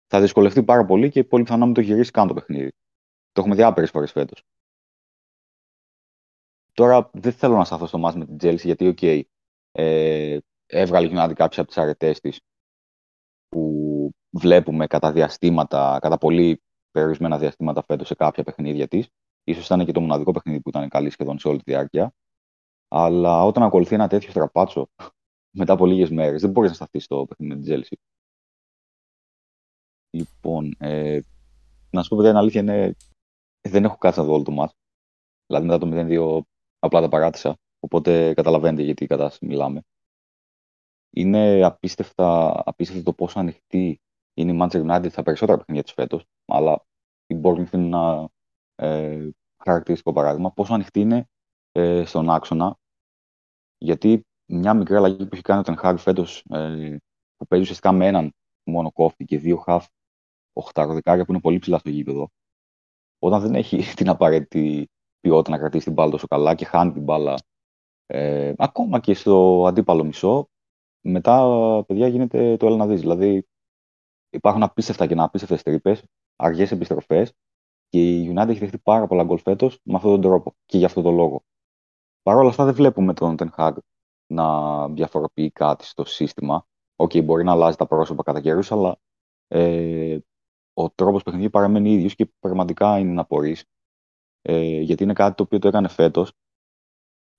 [0.07, 2.71] θα δυσκολευτεί πάρα πολύ και πολύ πιθανό να μην το γυρίσει καν το παιχνίδι.
[3.31, 4.43] Το έχουμε δει άπειρες φορές φέτος.
[6.73, 9.21] Τώρα δεν θέλω να σταθώ στο μάτς με την Chelsea γιατί, okay,
[9.71, 12.39] ε, έβγαλε United κάποιες από τις αρετές της
[13.49, 16.61] που βλέπουμε κατά διαστήματα, κατά πολύ
[16.91, 19.07] περιορισμένα διαστήματα φέτος σε κάποια παιχνίδια της.
[19.53, 22.13] Ίσως ήταν και το μοναδικό παιχνίδι που ήταν καλή σχεδόν σε όλη τη διάρκεια.
[22.87, 24.87] Αλλά όταν ακολουθεί ένα τέτοιο στραπάτσο
[25.59, 27.97] μετά από λίγες μέρες, δεν μπορείς να σταθείς στο παιχνίδι με την Chelsea.
[30.09, 31.19] Λοιπόν, ε,
[31.89, 32.95] να σου πω ότι η αλήθεια είναι
[33.69, 34.73] δεν έχω κάτσει να δω όλο το μάτς.
[35.45, 36.41] Δηλαδή μετά το 0-2
[36.79, 37.57] απλά τα παράτησα.
[37.79, 39.81] Οπότε καταλαβαίνετε γιατί η κατάσταση μιλάμε.
[41.15, 43.99] Είναι απίστευτα, απίστευτο το πόσο ανοιχτή
[44.33, 46.25] είναι η Manchester United στα περισσότερα παιχνίδια της φέτος.
[46.45, 46.85] Αλλά
[47.27, 48.29] η Bournemouth είναι ένα
[48.75, 49.29] ε,
[49.63, 50.51] χαρακτηριστικό παράδειγμα.
[50.51, 51.29] Πόσο ανοιχτή είναι
[51.71, 52.77] ε, στον άξονα.
[53.77, 56.97] Γιατί μια μικρή αλλαγή που έχει κάνει ο Ten φέτος ε,
[57.35, 59.87] που παίζει ουσιαστικά με έναν μόνο κόφτη και δύο χαφ
[60.53, 62.29] οχταροδεκάρια που είναι πολύ ψηλά στο γήπεδο,
[63.19, 64.89] όταν δεν έχει την απαραίτητη
[65.19, 67.37] ποιότητα να κρατήσει την μπάλα τόσο καλά και χάνει την μπάλα
[68.05, 70.49] ε, ακόμα και στο αντίπαλο μισό,
[71.07, 72.99] μετά, παιδιά, γίνεται το έλα να δεις.
[72.99, 73.47] Δηλαδή,
[74.29, 76.03] υπάρχουν απίστευτα και απίστευτες τρύπες,
[76.35, 77.33] αργές επιστροφές
[77.89, 80.87] και η United έχει δεχτεί πάρα πολλά γκολ φέτος με αυτόν τον τρόπο και για
[80.87, 81.43] αυτόν τον λόγο.
[82.21, 83.73] Παρ' όλα αυτά δεν βλέπουμε τον Ten Hag
[84.27, 86.67] να διαφοροποιεί κάτι στο σύστημα.
[86.95, 88.97] Okay, μπορεί να αλλάζει τα πρόσωπα κατά καιρούς, αλλά
[89.47, 90.17] ε,
[90.73, 93.57] ο τρόπος παιχνιδιού παραμένει ίδιος και πραγματικά είναι να απορείς.
[94.41, 96.33] Ε, γιατί είναι κάτι το οποίο το έκανε φέτος.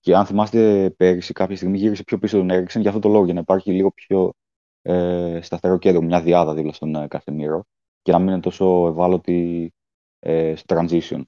[0.07, 3.25] Και αν θυμάστε πέρυσι, κάποια στιγμή γύρισε πιο πίσω τον Έρικσεν για αυτό το λόγο,
[3.25, 4.33] για να υπάρχει λίγο πιο
[4.81, 7.63] ε, σταθερό κέντρο, μια διάδα δίπλα στον ε, Κασεμίρο
[8.01, 9.71] και να μην είναι τόσο ευάλωτη
[10.19, 11.21] ε, στο transition.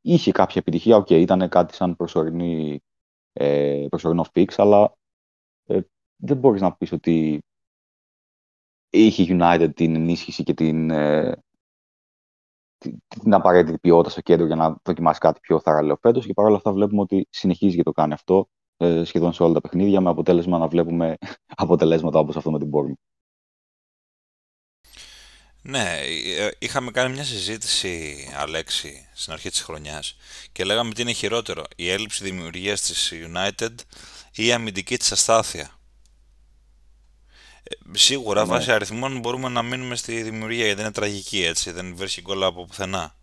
[0.00, 2.80] Είχε κάποια επιτυχία, okay, ήταν κάτι σαν προσωρινή,
[3.32, 4.96] ε, προσωρινό fix, αλλά
[5.64, 5.80] ε,
[6.16, 7.42] δεν μπορείς να πεις ότι
[8.90, 11.42] είχε United την ενίσχυση και την, ε,
[13.08, 16.26] την απαραίτητη ποιότητα στο κέντρο για να δοκιμάσει κάτι πιο θαρραλέο φέτος.
[16.26, 19.60] Και παρόλα αυτά βλέπουμε ότι συνεχίζει και το κάνει αυτό ε, σχεδόν σε όλα τα
[19.60, 21.16] παιχνίδια, με αποτέλεσμα να βλέπουμε
[21.64, 23.10] αποτελέσματα όπως αυτό με την Bournemouth.
[25.62, 26.00] Ναι,
[26.38, 30.16] ε, είχαμε κάνει μια συζήτηση, Αλέξη, στην αρχή της χρονιάς
[30.52, 33.74] και λέγαμε τι είναι χειρότερο, η έλλειψη δημιουργίας της United
[34.34, 35.79] ή η αμυντική της αστάθεια.
[38.00, 38.46] Ε, σίγουρα, ναι.
[38.46, 42.64] βάσει αριθμών μπορούμε να μείνουμε στη δημιουργία γιατί είναι τραγική έτσι, δεν βρίσκει γκολ από
[42.64, 43.14] πουθενά.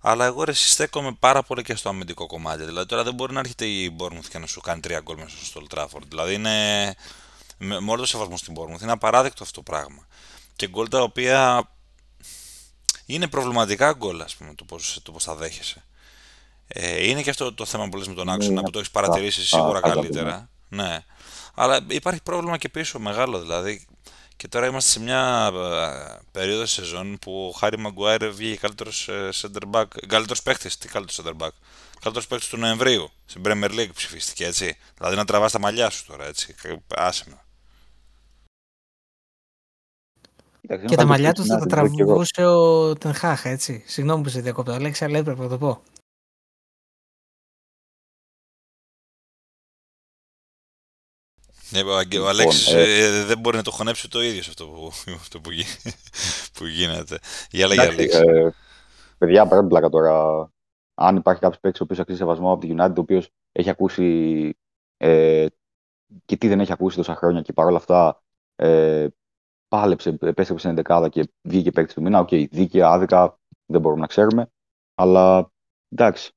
[0.00, 2.64] Αλλά εγώ ρε στέκομαι πάρα πολύ και στο αμυντικό κομμάτι.
[2.64, 5.36] Δηλαδή τώρα δεν μπορεί να έρχεται η Bournemouth και να σου κάνει τρία γκολ μέσα
[5.42, 6.02] στο Old Trafford.
[6.08, 6.94] Δηλαδή είναι.
[7.58, 8.82] Με, όλο το σεβασμό στην Bournemouth.
[8.82, 10.06] Είναι απαράδεκτο αυτό το πράγμα.
[10.56, 11.70] Και γκολ τα οποία
[13.06, 15.84] είναι προβληματικά γκολ, ας πούμε, το πώς το πώς θα δέχεσαι.
[16.66, 18.90] Ε, είναι και αυτό το θέμα που λες με τον άξονα ναι, που το έχεις
[18.90, 20.48] παρατηρήσει σίγουρα καλύτερα.
[20.68, 21.04] Ναι.
[21.54, 23.86] Αλλά υπάρχει πρόβλημα και πίσω μεγάλο δηλαδή.
[24.36, 29.28] Και τώρα είμαστε σε μια ε, περίοδο σεζόν που ο Χάρη Μαγκουάιρ βγήκε καλύτερος ε,
[29.32, 30.78] center back, καλύτερος παίκτης.
[30.78, 31.50] Τι καλύτερος center back.
[32.00, 33.10] Καλύτερος παίκτης του Νοεμβρίου.
[33.26, 34.76] Στην Premier League ψηφίστηκε έτσι.
[34.96, 36.54] Δηλαδή να τραβάς τα μαλλιά σου τώρα έτσι.
[36.94, 37.40] Άσε με.
[40.86, 43.82] Και τα μαλλιά τους θα τα τραβούσε ο Τενχάχ, έτσι.
[43.86, 45.82] Συγγνώμη που σε διακόπτω, Αλέξη, αλλά έπρεπε να το πω.
[51.72, 54.90] Ναι, ο λοιπόν, Αλέξης ε, ε, δεν μπορεί να το χωνέψει το ίδιο αυτό που,
[55.20, 55.50] αυτό που,
[56.54, 57.18] που γίνεται.
[57.50, 58.20] Για λέγε Αλέξης.
[58.20, 58.54] Ε,
[59.18, 60.46] παιδιά, πρέπει πλάκα τώρα.
[60.94, 64.50] Αν υπάρχει κάποιος παίκτης ο οποίος αξίζει σεβασμό από τη United, ο οποίος έχει ακούσει
[64.96, 65.46] ε,
[66.24, 68.22] και τι δεν έχει ακούσει τόσα χρόνια και παρόλα αυτά
[68.56, 69.06] ε,
[69.68, 72.18] πάλεψε, επέστρεψε στην δεκάδα και βγήκε παίκτης του μήνα.
[72.18, 74.50] Okay, δίκαια, άδικα, δεν μπορούμε να ξέρουμε.
[74.94, 75.52] Αλλά
[75.88, 76.32] εντάξει,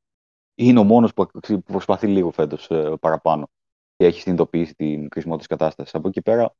[0.55, 1.27] είναι ο μόνος που
[1.65, 3.64] προσπαθεί λίγο φέτος ε, παραπάνω και
[3.95, 5.95] έχει συνειδητοποιήσει την κρισιμότητα της κατάστασης.
[5.95, 6.55] Από εκεί πέρα,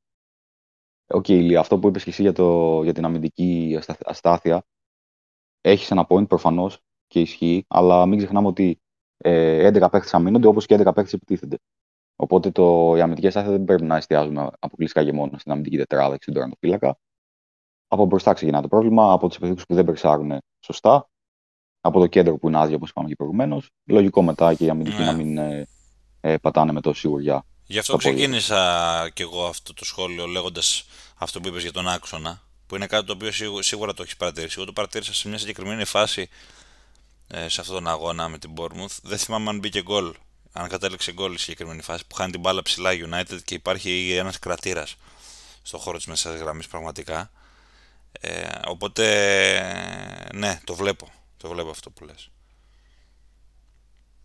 [1.08, 4.66] okay, αυτό που είπες και εσύ για, το, για την αμυντική αστάθεια,
[5.62, 8.80] έχεις ένα point προφανώς και ισχύει, αλλά μην ξεχνάμε ότι
[9.18, 11.58] ε, 11 παίχτε αμήνονται όπως και 11 παίχτε επιτίθενται.
[12.16, 16.16] Οπότε το, η αμυντική αστάθεια δεν πρέπει να εστιάζουμε αποκλειστικά και μόνο στην αμυντική τετράδα
[16.16, 16.98] και στην τερματοφύλακα.
[17.88, 21.10] Από μπροστά ξεκινά το πρόβλημα, από τους επιθέτου που δεν περσάρουν σωστά,
[21.82, 23.72] από το κέντρο που είναι άδειο, όπως είπαμε και προηγουμένως.
[23.86, 25.06] Λογικό μετά και η αμυντική yeah.
[25.06, 25.38] να μην
[26.26, 27.46] ε, ε, πατάνε με τόση σιγουριά.
[27.66, 32.42] Γι' αυτό ξεκίνησα κι εγώ αυτό το σχόλιο λέγοντας αυτό που είπες για τον άξονα,
[32.68, 34.56] που είναι κάτι το οποίο σίγουρα το έχεις παρατηρήσει.
[34.58, 36.30] Εγώ το παρατήρησα σε μια συγκεκριμένη φάση
[37.28, 38.98] ε, σε αυτόν τον αγώνα με την Bournemouth.
[39.02, 40.14] Δεν θυμάμαι αν μπήκε γκολ.
[40.52, 44.40] Αν κατέληξε γκολ η συγκεκριμένη φάση που χάνει την μπάλα ψηλά United και υπάρχει ένας
[44.40, 44.96] κρατήρας
[45.62, 47.32] στο χώρο της μέσας γραμμής πραγματικά.
[48.12, 49.06] Ε, οπότε,
[50.34, 51.12] ναι, το βλέπω.
[51.38, 52.30] Το βλέπω αυτό που λες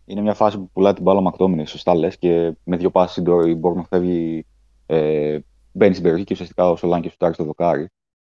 [0.05, 3.21] είναι μια φάση που πουλάει την μπάλα ο Μακτόμινι, σωστά λες, και με δύο πάσει
[3.21, 4.45] η να φεύγει,
[4.85, 5.39] ε,
[5.71, 7.89] μπαίνει στην περιοχή και ουσιαστικά ο Σολάνκης σου τάρει στο δοκάρι.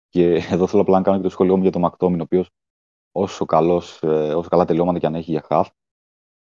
[0.09, 2.49] Και εδώ θέλω απλά να κάνω και το σχολείο μου για τον Μακτόμιν, ο οποίος
[3.11, 5.65] όσο, καλός, ε, όσο καλά τελειώματα και αν έχει για half,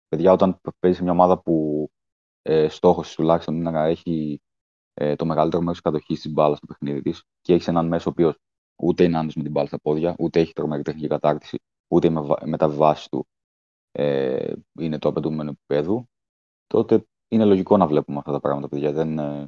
[0.08, 1.88] παιδιά, όταν παίζει μια ομάδα που
[2.42, 4.42] ε, στόχος τουλάχιστον είναι να έχει
[4.94, 8.12] ε, το μεγαλύτερο μέρος κατοχής της μπάλας στο παιχνίδι της και έχεις έναν μέσο ο
[8.12, 8.36] οποίος
[8.76, 12.22] ούτε είναι άντρε με την μπάλα στα πόδια, ούτε έχει τρομερή τεχνική κατάρτιση, ούτε με,
[12.46, 13.28] μεταβιβάσεις του
[13.98, 16.08] ε, είναι το απαιτούμενο επίπεδο,
[16.68, 18.92] τότε είναι λογικό να βλέπουμε αυτά τα πράγματα, παιδιά.
[18.92, 19.46] Δεν, ε,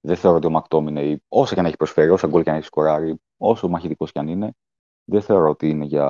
[0.00, 2.66] δεν θεωρώ ότι ο Μακτόμινε, όσο και αν έχει προσφέρει, όσο γκολ και αν έχει
[2.66, 4.54] σκοράρει, όσο μαχητικός και αν είναι,
[5.04, 6.06] δεν θεωρώ ότι είναι για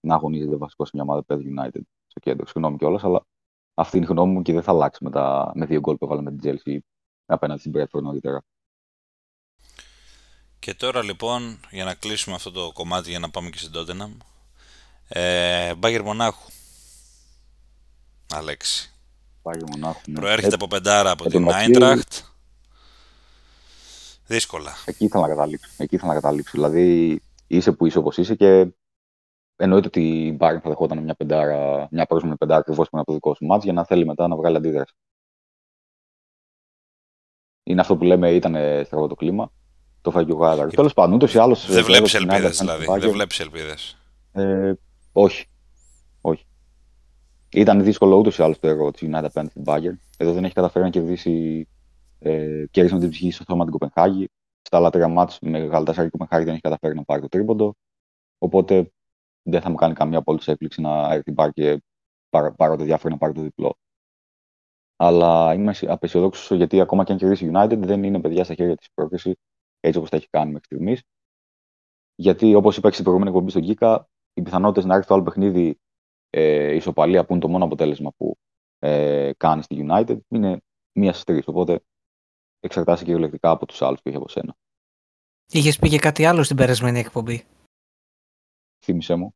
[0.00, 2.46] να αγωνίζεται βασικό σε μια ομάδα Ped United στο κέντρο.
[2.46, 3.26] Συγγνώμη κιόλας, αλλά
[3.74, 6.04] αυτή είναι η γνώμη μου και δεν θα αλλάξει με, τα, με δύο γκολ που
[6.04, 6.78] έβαλε με την Chelsea
[7.26, 8.42] απέναντι στην Bradford νωρίτερα.
[10.58, 14.16] Και τώρα λοιπόν, για να κλείσουμε αυτό το κομμάτι για να πάμε και στην Tottenham,
[15.08, 16.50] ε, Μπάγκερ Μονάχου.
[18.34, 18.92] Αλέξη.
[19.42, 20.00] Μπάγκερ Μονάχου.
[20.06, 20.20] Ναι.
[20.20, 22.12] Προέρχεται από πεντάρα από την Άιντραχτ.
[24.26, 24.72] Δύσκολα.
[24.84, 25.70] Εκεί ήθελα να καταλήξω.
[25.76, 26.50] Εκεί ήθελα να καταλήξω.
[26.54, 28.66] Δηλαδή, είσαι που είσαι όπως είσαι και
[29.56, 33.34] εννοείται ότι η Bayern θα δεχόταν μια, πεντάρα, μια πρόσμενη πεντάρα ακριβώς από το δικό
[33.34, 34.94] σου μάτς για να θέλει μετά να βγάλει αντίδραση.
[37.62, 39.52] Είναι αυτό που λέμε, ήταν στραβό το κλίμα.
[40.00, 40.70] Το φάγει ο Γάλαρ.
[40.70, 41.66] Τέλος πάντων, ούτως ή άλλως.
[41.70, 42.86] Δεν βλέπεις ελπίδες δηλαδή.
[42.98, 43.96] Δεν βλέπεις ελπίδες.
[44.32, 44.72] Ε,
[45.12, 45.38] όχι.
[45.38, 45.46] Όχι.
[47.52, 49.96] Ήταν δύσκολο ούτως ή άλλως το έργο της United απέναντι στην Bayern.
[50.16, 51.66] Εδώ δεν έχει καταφέρει να κερδίσει.
[52.18, 54.28] Ε, κέρδισε με την ψυχή στο θέμα την Κοπενχάγη.
[54.62, 57.74] Στα άλλα τρία μάτς με Γαλατασάρη και Κοπενχάγη δεν έχει καταφέρει να πάρει το τρίποντο.
[58.38, 58.92] Οπότε
[59.42, 61.82] δεν θα μου κάνει καμία απόλυτη έκπληξη να έρθει την και
[62.56, 63.76] πάρω το διάφορο να πάρει το διπλό.
[64.96, 68.76] Αλλά είμαι απεσιοδόξο γιατί ακόμα και αν κερδίσει η United δεν είναι παιδιά στα χέρια
[68.76, 69.34] της πρόκριση
[69.80, 71.02] έτσι όπως τα έχει κάνει μέχρι στιγμής.
[72.14, 75.22] Γιατί όπως είπα και στην προηγούμενη εκπομπή στον Κίκα, οι πιθανότητες να έρθει το άλλο
[75.22, 75.80] παιχνίδι
[76.34, 78.36] ε, ισοπαλία που είναι το μόνο αποτέλεσμα που
[78.78, 80.60] ε, κάνει στη United είναι
[80.92, 81.46] μία στις τρεις.
[81.46, 81.80] Οπότε
[82.60, 84.54] εξαρτάσαι κυριολεκτικά από τους άλλους που έχει από σένα.
[85.46, 87.44] Είχες πει και κάτι άλλο στην περασμένη εκπομπή.
[88.84, 89.34] Θύμησέ μου.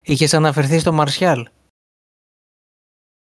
[0.00, 1.48] Είχες αναφερθεί στο Μαρσιάλ.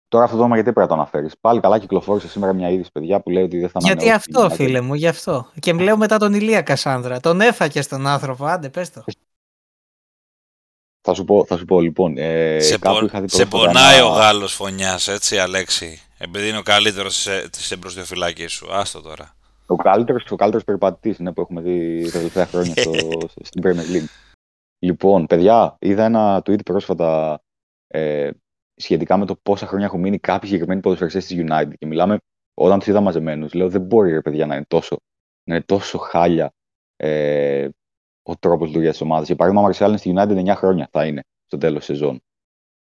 [0.07, 2.91] Τώρα αυτό το όνομα γιατί πρέπει να το αναφέρεις; Πάλι καλά κυκλοφόρησε σήμερα μια είδηση,
[2.91, 5.51] παιδιά, που λέει ότι δεν θα Γιατί αυτό, φίλε μου, γι' αυτό.
[5.59, 7.19] Και λέω μετά τον Ηλία Κασάνδρα.
[7.19, 9.03] Τον έφακε στον άνθρωπο, άντε, πες το.
[11.09, 12.17] Θα σου πω, θα σου πω λοιπόν.
[12.17, 12.93] Ε, σε, πο...
[13.25, 18.67] σε πονάει ο Γάλλος φωνιάς, έτσι, Αλέξη; Επειδή είναι ο καλύτερος τη εμπροστιοφυλάκη σου.
[18.73, 19.35] Άστο τώρα.
[19.65, 22.93] Ο καλύτερος ο καλύτερος περιπατητής ναι, που έχουμε δει τα τελευταία χρόνια στο,
[23.41, 24.07] στην Premier League.
[24.79, 27.41] Λοιπόν, παιδιά, είδα ένα tweet πρόσφατα
[27.87, 28.29] ε,
[28.75, 31.73] σχετικά με το πόσα χρόνια έχουν μείνει κάποιοι συγκεκριμένοι ποδοσφαιριστές της United.
[31.77, 32.17] Και μιλάμε,
[32.53, 34.97] όταν τους είδα μαζεμένους, λέω δεν μπορεί ρε παιδιά να είναι τόσο,
[35.43, 36.53] να είναι τόσο χάλια
[36.95, 37.67] ε,
[38.27, 39.27] ο τρόπος λειτουργίας της ομάδας.
[39.27, 42.21] Για παράδειγμα, ο Μαρσιάλ είναι στη United 9 χρόνια θα είναι στο τέλος της σεζόν.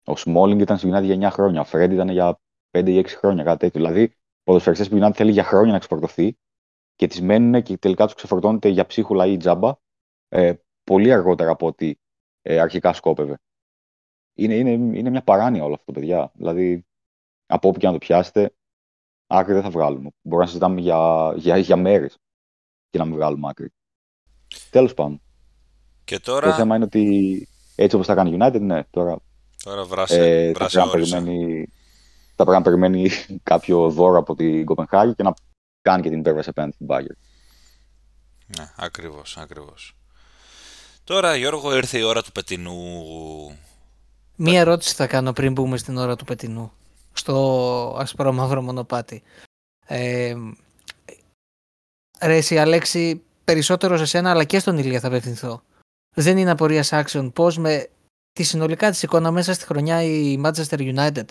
[0.04, 1.60] Ο Σμόλινγκ ήταν στη United για 9 χρόνια.
[1.60, 3.80] Ο Φρέντ ήταν για 5 ή 6 χρόνια, κάτι τέτοιο.
[3.80, 6.38] Δηλαδή, ποδοσφαιριστές που η United θέλει για χρόνια να εξφορτωθεί
[6.94, 9.74] και τις μένουν και τελικά τους ξεφορτώνεται για ψίχουλα ή τζάμπα
[10.28, 10.52] ε,
[10.84, 11.94] πολύ αργότερα από ό,τι
[12.42, 13.38] ε, αρχικά σκόπευε
[14.34, 16.32] είναι, είναι, είναι μια παράνοια όλο αυτό, παιδιά.
[16.34, 16.86] Δηλαδή,
[17.46, 18.54] από όπου και να το πιάσετε,
[19.26, 20.10] άκρη δεν θα βγάλουμε.
[20.22, 22.18] Μπορούμε να συζητάμε για, για, για μέρες
[22.88, 23.70] και να μην βγάλουμε άκρη.
[24.70, 25.20] Τέλος πάντων.
[26.04, 26.50] Και τώρα...
[26.50, 29.18] Το θέμα είναι ότι έτσι όπως θα κάνει United, ναι, τώρα.
[29.62, 31.68] Τώρα βράσε, ε, βράσε θα, πρέπει περιμένει,
[32.36, 33.10] θα πρέπει να περιμένει
[33.52, 35.34] κάποιο δώρο από την Κοπενχάγη και να
[35.82, 37.16] κάνει και την υπέρβαση απέναντι στην Bayern.
[38.58, 39.96] Ναι, ακριβώς, ακριβώς.
[41.04, 42.76] Τώρα, Γιώργο, ήρθε η ώρα του πετινού
[44.36, 46.72] Μία ερώτηση θα κάνω πριν μπούμε στην ώρα του πετινού.
[47.12, 49.22] Στο ασπρό μαύρο μονοπάτι.
[49.86, 50.34] Ε,
[52.22, 55.62] ρε εσύ Αλέξη, περισσότερο σε σένα αλλά και στον Ηλία θα απευθυνθώ.
[56.14, 57.88] Δεν είναι απορίας άξιων πώς με
[58.32, 61.24] τη συνολικά της εικόνα μέσα στη χρονιά η Manchester United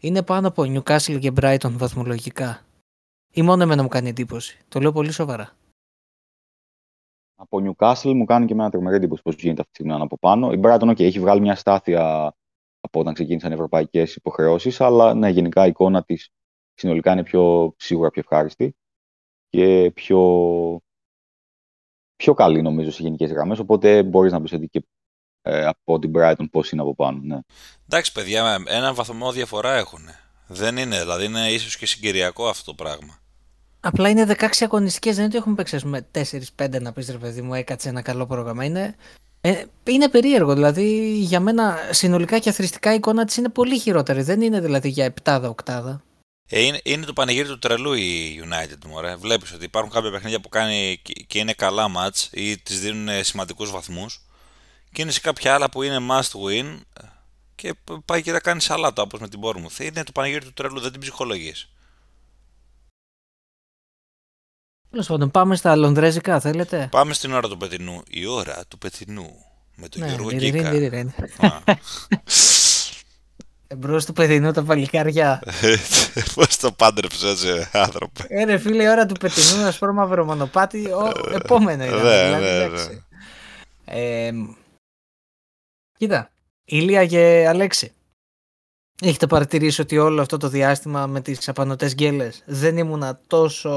[0.00, 2.64] είναι πάνω από Newcastle και Brighton βαθμολογικά.
[3.34, 4.58] Ή μόνο εμένα μου κάνει εντύπωση.
[4.68, 5.56] Το λέω πολύ σοβαρά
[7.42, 10.52] από Newcastle μου κάνει και μια τρομερή εντύπωση πώς γίνεται αυτή τη στιγμή από πάνω.
[10.52, 12.34] Η Brighton, okay, έχει βγάλει μια στάθεια
[12.80, 16.30] από όταν ξεκίνησαν οι ευρωπαϊκές υποχρεώσεις, αλλά ναι, γενικά η εικόνα της
[16.74, 18.76] συνολικά είναι πιο σίγουρα πιο ευχάριστη
[19.48, 20.20] και πιο,
[22.16, 23.58] πιο καλή νομίζω σε γενικές γραμμές.
[23.58, 24.84] Οπότε μπορείς να πεις και
[25.42, 27.20] ε, από την Brighton πώς είναι από πάνω.
[27.22, 27.38] Ναι.
[27.88, 30.00] Εντάξει, παιδιά, ένα βαθμό διαφορά έχουν.
[30.46, 33.18] Δεν είναι, δηλαδή είναι ίσως και συγκυριακό αυτό το πράγμα.
[33.80, 36.06] Απλά είναι 16 αγωνιστικές, δεν είναι ότι έχουμε παίξει με
[36.56, 38.64] 4-5 να πεις ρε παιδί μου, έκατσε ένα καλό πρόγραμμα.
[38.64, 38.94] Είναι,
[39.40, 40.54] ε, είναι περίεργο.
[40.54, 44.22] Δηλαδή για μένα συνολικά και αθρηστικά η εικόνα της είναι πολύ χειρότερη.
[44.22, 46.00] Δεν είναι δηλαδή για 7-8.
[46.54, 49.18] Ε, είναι, είναι το πανηγύρι του τρελού η United μου.
[49.18, 53.70] Βλέπεις ότι υπάρχουν κάποια παιχνίδια που κάνει και είναι καλά match ή τη δίνουν σημαντικούς
[53.70, 54.22] βαθμούς.
[54.92, 56.80] Και είναι σε κάποια άλλα που είναι must win
[57.54, 57.74] και
[58.04, 59.78] πάει και τα κάνει σαλάτα όπως με την Bournemouth.
[59.78, 61.68] Είναι το πανηγύρι του τρελού, δεν την ψυχολογείς.
[64.90, 68.02] Τέλος πάντων, πάμε στα λονδρέζικα, θέλετε; Πάμε στην ώρα του πετινού.
[68.08, 69.44] Η ώρα του πετινού.
[69.76, 71.12] Με τον Ναι, Γιώργο ριριν,
[73.74, 73.86] Γκίκα.
[73.86, 73.86] ριριν.
[73.86, 73.86] Α.
[73.86, 75.42] Εμπρός του παιδινού τα παλικάρια.
[76.34, 78.26] Πώς το πάντρεψες έτσι, άνθρωπε.
[78.28, 81.96] Ε, ρε φίλε, η ώρα του πετινού, ένα σπρώμα μαύρο μονοπάτι, ο επόμενο ήταν.
[81.96, 82.88] Ναι, δηλαδή, ναι, εντάξει.
[82.88, 84.26] ναι.
[84.26, 84.32] Ε,
[85.98, 86.30] κοίτα,
[86.64, 87.92] Ηλία και Αλέξη.
[89.02, 93.70] Έχετε παρατηρήσει ότι όλο αυτό το διάστημα με τις απανωτές γκέλες δεν ήμουνα τόσο...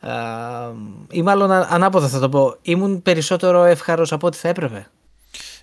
[0.00, 0.72] α,
[1.10, 2.56] ή μάλλον α- ανάποδα θα το πω.
[2.62, 4.90] Ήμουν περισσότερο εύχαρος από ό,τι θα έπρεπε;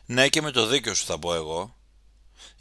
[0.06, 1.76] Ναι, και με το δίκιο σου θα πω εγώ.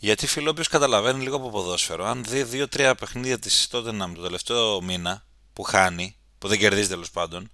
[0.01, 4.81] Γιατί φίλο, όποιος καταλαβαίνει λίγο από ποδόσφαιρο, αν δει δύο-τρία παιχνίδια της Tottenham το τελευταίο
[4.81, 7.51] μήνα που χάνει, που δεν κερδίζει τέλος πάντων,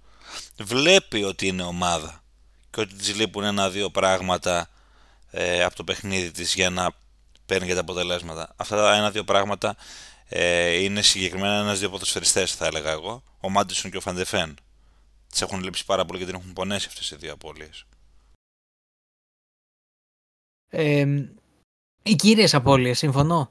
[0.57, 2.23] βλέπει ότι είναι ομάδα
[2.69, 4.69] και ότι της λείπουν ένα-δύο πράγματα
[5.31, 6.91] ε, από το παιχνίδι της για να
[7.45, 8.53] παίρνει και τα αποτελέσματα.
[8.55, 9.75] Αυτά τα ένα-δύο πράγματα
[10.27, 13.23] ε, είναι συγκεκριμένα ένα-δύο ποδοσφαιριστές, θα έλεγα εγώ.
[13.39, 14.55] Ο Μάντισον και ο Φαντεφέν.
[15.33, 17.85] Τη έχουν λείψει πάρα πολύ και την έχουν πονέσει αυτές οι δύο απώλειες.
[20.69, 21.05] Ε,
[22.05, 23.47] οι κύριες απώλειες, συμφωνώ.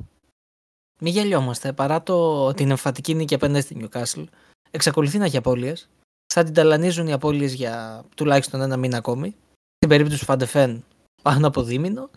[1.00, 1.72] Μην γελιόμαστε.
[1.72, 4.24] Παρά το, την εμφατική νίκη απέναντι στη Newcastle,
[4.70, 5.88] εξακολουθεί να έχει απώλειες.
[6.32, 9.36] Θα την ταλανίζουν οι απώλειες για τουλάχιστον ένα μήνα ακόμη.
[9.76, 10.84] Στην περίπτωση του Φαντεφέν,
[11.22, 12.10] πάνω από δίμηνο.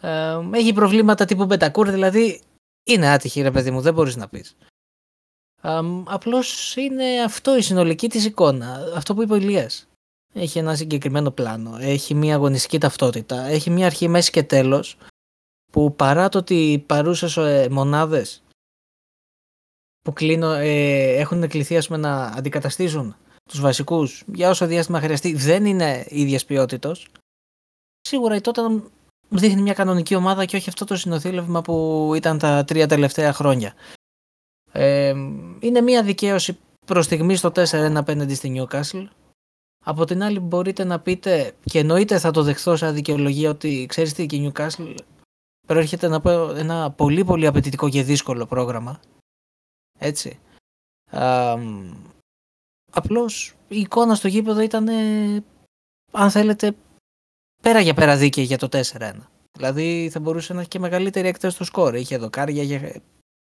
[0.00, 2.42] Ε, έχει προβλήματα τύπου Μπετακούρ, δηλαδή
[2.86, 4.56] είναι άτυχη ρε παιδί μου, δεν μπορείς να πεις.
[5.62, 8.92] Ε, απλώς είναι αυτό η συνολική της εικόνα.
[8.94, 9.88] Αυτό που είπε ο Ηλίας.
[10.34, 14.96] Έχει ένα συγκεκριμένο πλάνο, έχει μια αγωνιστική ταυτότητα, έχει μια αρχή, μέση και τέλος
[15.78, 18.42] που παρά το ότι οι παρούσες ε, μονάδες
[20.00, 23.16] που κλείνω, ε, έχουν κληθεί ας πούμε, να αντικαταστήσουν
[23.50, 27.08] τους βασικούς για όσο διάστημα χρειαστεί δεν είναι ίδιας ποιότητος
[28.00, 28.62] σίγουρα η τότε
[29.28, 33.74] δείχνει μια κανονική ομάδα και όχι αυτό το συνοθήλευμα που ήταν τα τρία τελευταία χρόνια.
[34.72, 35.14] Ε,
[35.60, 39.06] είναι μια δικαίωση προς στιγμή στο 4-1 απέναντι στη Newcastle
[39.84, 44.12] από την άλλη μπορείτε να πείτε και εννοείται θα το δεχθώ σαν δικαιολογία ότι ξέρεις
[44.12, 44.94] τι και η Newcastle
[45.68, 49.00] προέρχεται να πω ένα πολύ πολύ απαιτητικό και δύσκολο πρόγραμμα.
[49.98, 50.38] Έτσι.
[51.10, 51.92] Α, μ,
[52.92, 55.44] απλώς η εικόνα στο γήπεδο ήταν ε,
[56.12, 56.76] αν θέλετε
[57.62, 59.12] πέρα για πέρα δίκαιη για το 4-1.
[59.52, 61.94] Δηλαδή θα μπορούσε να έχει και μεγαλύτερη έκταση στο σκορ.
[61.94, 63.02] Είχε δοκάρια, είχε,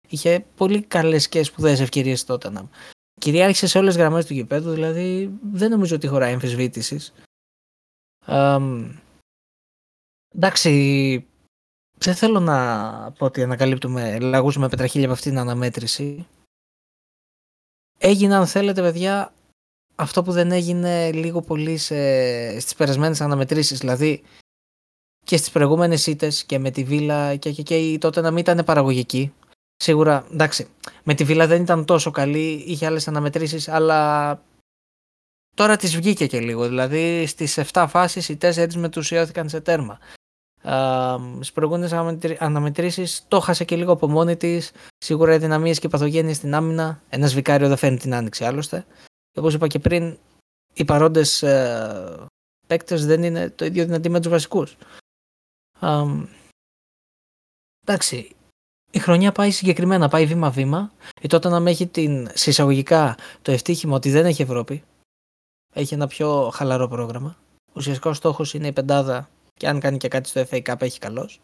[0.09, 2.69] είχε πολύ καλές και σπουδαίες ευκαιρίες τότε να
[3.21, 7.13] κυριάρχησε σε όλες τις γραμμές του γηπέδου, δηλαδή δεν νομίζω ότι χωράει εμφισβήτηση.
[10.35, 11.27] εντάξει,
[12.05, 16.27] δεν θέλω να πω ότι ανακαλύπτουμε λαγούς με πετραχίλια από αυτήν την αναμέτρηση.
[17.99, 19.33] Έγινε, αν θέλετε, παιδιά,
[19.95, 24.23] αυτό που δεν έγινε λίγο πολύ σε, στις περασμένες αναμετρήσεις, δηλαδή
[25.25, 28.65] και στις προηγούμενες ήττες και με τη Βίλα και, και, και τότε να μην ήταν
[28.65, 29.33] παραγωγική.
[29.77, 30.69] Σίγουρα, εντάξει,
[31.03, 34.43] με τη Βίλα δεν ήταν τόσο καλή, είχε άλλες αναμετρήσεις, αλλά
[35.55, 36.69] τώρα τις βγήκε και λίγο.
[36.69, 39.99] Δηλαδή στις 7 φάσεις οι 4 μετουσιώθηκαν σε τέρμα.
[40.67, 41.93] Uh, Στις προηγούμενες
[42.39, 44.73] αναμετρήσεις το χάσε και λίγο από μόνη της.
[44.99, 47.03] Σίγουρα οι δυναμίες και παθογένειες στην άμυνα.
[47.09, 48.87] Ένας βικάριο δεν φέρνει την άνοιξη άλλωστε.
[49.31, 50.19] Και όπως είπα και πριν,
[50.75, 52.27] οι παρόντες uh,
[52.67, 54.77] παίκτες δεν είναι το ίδιο δυνατοί με τους βασικούς.
[55.81, 56.27] Uh,
[57.87, 58.37] εντάξει,
[58.91, 60.93] η χρονιά πάει συγκεκριμένα, πάει βήμα-βήμα.
[61.21, 64.85] Η τότε να έχει την συσσαγωγικά το ευτύχημα ότι δεν έχει Ευρώπη.
[65.75, 67.37] Έχει ένα πιο χαλαρό πρόγραμμα.
[67.73, 70.99] Ουσιαστικά ο στόχος είναι η πεντάδα και αν κάνει και κάτι στο FA Cup έχει
[70.99, 71.41] καλός.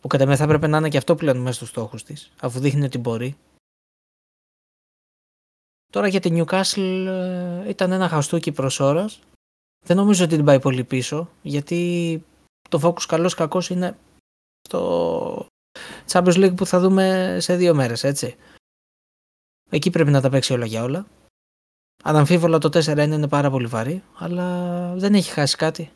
[0.00, 2.58] Που κατά με θα έπρεπε να είναι και αυτό πλέον μέσα στους στόχους της, αφού
[2.60, 3.36] δείχνει ότι μπορεί.
[5.92, 9.20] Τώρα για την Newcastle ε, ήταν ένα χαστούκι προς ώρας.
[9.84, 12.24] Δεν νομίζω ότι την πάει πολύ πίσω, γιατί
[12.68, 13.98] το focus καλός κακός είναι
[14.60, 15.46] στο
[16.10, 18.36] Champions League που θα δούμε σε δύο μέρες, έτσι.
[19.70, 21.06] Εκεί πρέπει να τα παίξει όλα για όλα.
[22.04, 25.90] Αναμφίβολα το 4-1 είναι πάρα πολύ βαρύ, αλλά δεν έχει χάσει κάτι.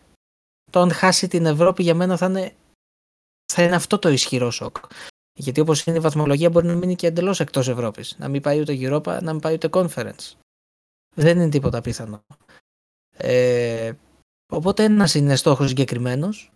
[0.70, 2.54] Το αν χάσει την Ευρώπη για μένα θα είναι,
[3.52, 4.76] θα είναι αυτό το ισχυρό σοκ.
[5.38, 8.16] Γιατί όπως είναι η βαθμολογία μπορεί να μείνει και εντελώς εκτός Ευρώπης.
[8.18, 10.32] Να μην πάει ούτε Europa, να μην πάει ούτε Conference.
[11.16, 12.22] Δεν είναι τίποτα πιθανό.
[13.16, 13.92] Ε,
[14.52, 16.50] οπότε ένας είναι στόχος συγκεκριμένος.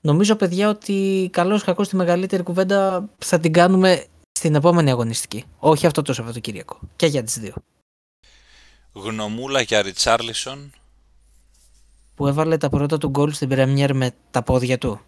[0.00, 5.44] Νομίζω παιδιά ότι καλώς κακό τη μεγαλύτερη κουβέντα θα την κάνουμε στην επόμενη αγωνιστική.
[5.58, 6.80] Όχι αυτό το Σαββατοκύριακο.
[6.96, 7.54] Και για τις δύο.
[8.92, 10.72] Γνωμούλα για Ριτσάρλισον.
[12.18, 15.00] Που έβαλε τα πρώτα του γκολ στην Πρέμιερ με τα πόδια του.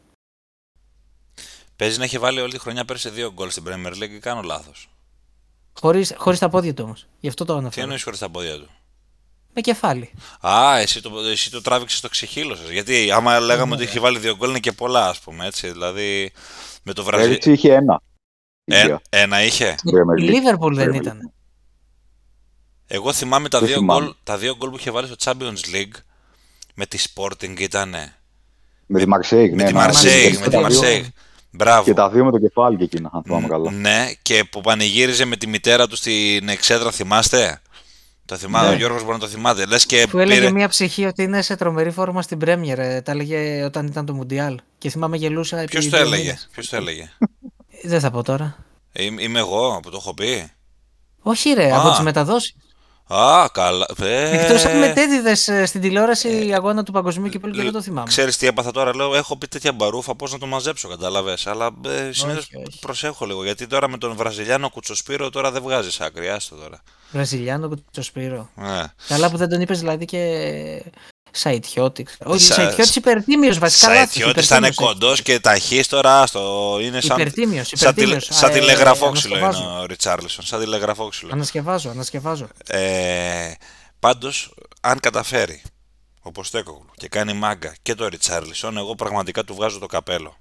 [1.77, 4.43] Παίζει να έχει βάλει όλη τη χρονιά πέρσι δύο γκολ στην Premier League ή κάνω
[4.43, 4.91] λάθος.
[5.81, 7.07] Χωρίς, χωρίς τα πόδια του όμως.
[7.21, 7.75] Γι' αυτό το αναφέρω.
[7.75, 8.69] Τι εννοείς χωρίς τα πόδια του;
[9.55, 10.11] Με κεφάλι.
[10.41, 12.73] Α, εσύ το, εσύ το τράβηξες στο ξεχύλο σα.
[12.73, 15.71] Γιατί άμα λέγαμε ότι είχε βάλει δύο γκολ είναι και πολλά, ας πούμε έτσι.
[15.71, 16.33] Δηλαδή
[16.83, 17.33] με το Βραζίλ.
[17.33, 18.03] Έτσι είχε ένα.
[18.65, 19.75] Ε, ένα είχε;
[20.17, 21.33] Η Λίβερπουλ δεν ήταν.
[22.87, 26.10] Εγώ θυμάμαι τα δύο, γκολ, τα δύο γκολ που είχε βάλει στο Champions League
[26.83, 28.15] Με τη Sporting ήτανε.
[28.87, 29.65] Με τη Μαρσέιγ, Με ναι.
[29.69, 31.05] τη να- Μαρσέιγ, και με τα τη δύο- Μαρσέιγ.
[31.51, 31.85] Μπράβο.
[31.85, 33.71] Και τα δύο με το κεφάλι και εκείνα, αν θυμάμαι καλά.
[33.71, 37.61] Ναι, και που πανηγύριζε με τη μητέρα του στην εξέδρα, θυμάστε;
[38.25, 38.75] Το θυμάμαι, Ναι.
[38.75, 39.67] ο Γιώργος μπορεί να το θυμάται.
[39.67, 40.51] Λες και Που έλεγε πήρε...
[40.53, 42.79] μια ψυχή ότι είναι σε τρομερή φόρμα στην Πρέμιερ.
[42.79, 44.59] ε, Τα έλεγε όταν ήταν το Μουντιάλ.
[44.79, 45.59] Και θυμάμαι γελούσα.
[45.59, 46.49] επί Ποιος το δύο έλεγε, μήνες.
[46.53, 47.11] ποιος το έλεγε;
[47.83, 48.57] Ε, Δεν θα πω τώρα.
[48.93, 50.51] Ε, Είμαι είμαι εγώ που το έχω πει.
[51.23, 51.81] Όχι, ρε, Α.
[51.81, 52.55] από τις μεταδόσεις.
[53.15, 53.87] Α, καλά.
[54.03, 55.35] Ε, Εκτός αν μετέδιδε
[55.67, 58.09] στην τηλεόραση αγώνα του Παγκοσμίου Κυπέλου και δεν το θυμάμαι.
[58.09, 61.47] Ξέρεις τι έπαθα τώρα, λέω, έχω πει τέτοια μπαρούφα, πώς να το μαζέψω, καταλαβες.
[61.47, 62.79] Αλλά ε, συνήθως Όχι, όχι.
[62.81, 66.83] προσέχω λίγο, γιατί τώρα με τον Βραζιλιάνο Κουτσοσπύρο τώρα δεν βγάζεις άκρη, άστο τώρα.
[67.11, 68.49] Βραζιλιάνο το Σπύρο.
[68.57, 68.85] Ε.
[69.09, 70.19] Καλά που δεν τον είπες δηλαδή και
[71.33, 72.17] Σαϊτιώτης.
[72.25, 73.89] Όχι, Σα- Σαϊτιώτης υπερτίμιος βασικά.
[73.93, 78.09] λάθος, Σαϊτιώτης θα είναι υπερτίμιος, κοντός και ταχύς τώρα, άστο, είναι σαν, Υπερτίμιος, σαν, τηλε-
[78.09, 78.29] υπερτίμιος.
[78.39, 79.81] σαν Ε, τηλεγραφόξυλο είναι ανασκευάζω.
[79.81, 81.31] ο Ριτσάρλισον, σαν τηλεγραφόξυλο.
[81.33, 82.49] Ανασκευάζω, ανασκευάζω.
[82.67, 83.53] Ε,
[84.01, 85.63] πάντως, αν καταφέρει
[86.23, 90.37] ο Ποστέκογλου και κάνει μάγκα και το Ριτσάρλισον, εγώ πραγματικά του βγάζω το καπέλο.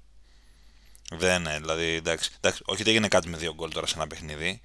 [1.12, 4.06] Δεν είναι, δηλαδή, εντάξει, εντάξει, όχι ότι έγινε κάτι με δύο γκολ τώρα σε ένα
[4.06, 4.60] παιχνίδι.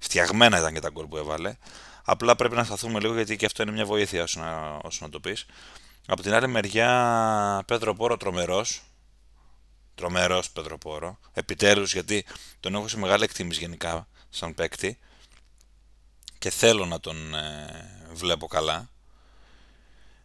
[0.00, 1.54] Φτιαγμένα ήταν και τα γκολ που έβαλε.
[2.04, 5.10] Απλά πρέπει να σταθούμε λίγο γιατί και αυτό είναι μια βοήθεια όσο να, όσο να
[5.10, 5.46] το πεις.
[6.06, 8.82] Από την άλλη μεριά, Πέτρο Πόρο τρομερός.
[9.94, 11.18] Τρομερός Πέτρο Πόρο.
[11.32, 12.24] Επιτέλους, γιατί
[12.60, 14.98] τον έχω σε μεγάλη εκτίμηση γενικά σαν παίκτη
[16.38, 18.88] και θέλω να τον ε, βλέπω καλά.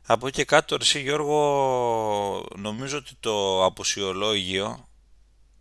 [0.07, 4.87] Από εκεί και κάτω, εσύ Γιώργο, νομίζω ότι το αποσιολόγιο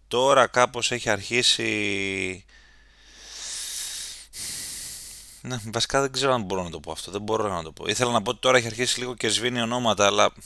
[0.08, 2.44] τώρα κάπως έχει αρχίσει...
[5.46, 7.84] Ναι, βασικά δεν ξέρω αν μπορώ να το πω αυτό, δεν μπορώ να το πω.
[7.86, 10.36] Ήθελα να πω ότι τώρα έχει αρχίσει λίγο και σβήνει ονόματα, αλλά απ'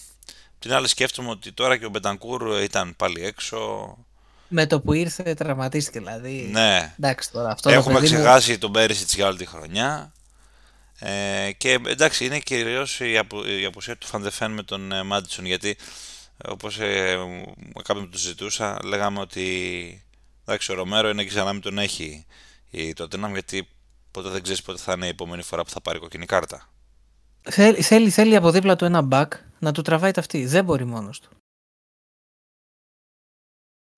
[0.59, 3.97] την άλλη σκέφτομαι ότι τώρα και ο Μπετανκούρ ήταν πάλι έξω.
[4.49, 6.49] Με το που ήρθε τραυματίστηκε δηλαδή.
[6.53, 10.13] Ναι, Εντάξει τώρα αυτό το Έχουμε παιδί μου- ξεχάσει τον Πέρυσιτ για όλη τη χρονιά.
[10.99, 15.45] Ε, και εντάξει, είναι κυρίως η, απο, η απουσία του Φαντεφέν με τον ε, Μάντισον.
[15.47, 15.77] Γιατί
[16.49, 17.17] όπως ε,
[17.85, 20.05] κάποιοι που το συζητούσα, λέγαμε ότι
[20.45, 22.27] εντάξει, ο Ρομέρο είναι και σαν να μην τον έχει
[22.71, 23.69] η Tottenham, γιατί
[24.19, 26.69] ποτέ δεν ξέρεις πότε θα είναι η επόμενη φορά που θα πάρει κοκκινή κάρτα.
[27.43, 30.47] Θέλει, θέλει, θέλει από δίπλα του ένα back να του τραβάει ταυτί.
[30.47, 31.29] Δεν μπορεί μόνος του.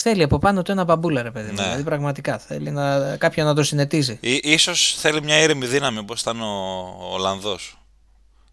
[0.03, 1.57] Θέλει από πάνω του ένα μπαμπούλα, ρε παιδί μου.
[1.57, 1.63] Ναι.
[1.63, 4.19] Δηλαδή πραγματικά θέλει να, κάποιον να το συνετίζει.
[4.21, 6.47] Ή, ίσως θέλει μια ήρεμη δύναμη όπως ήταν ο,
[7.01, 7.79] ο Ολλανδός.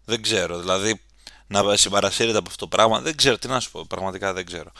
[0.04, 1.00] Δεν ξέρω, δηλαδή
[1.46, 3.00] να συμπαρασύρεται από αυτό το πράγμα.
[3.00, 4.70] Δεν ξέρω τι να σου πω, πραγματικά δεν ξέρω.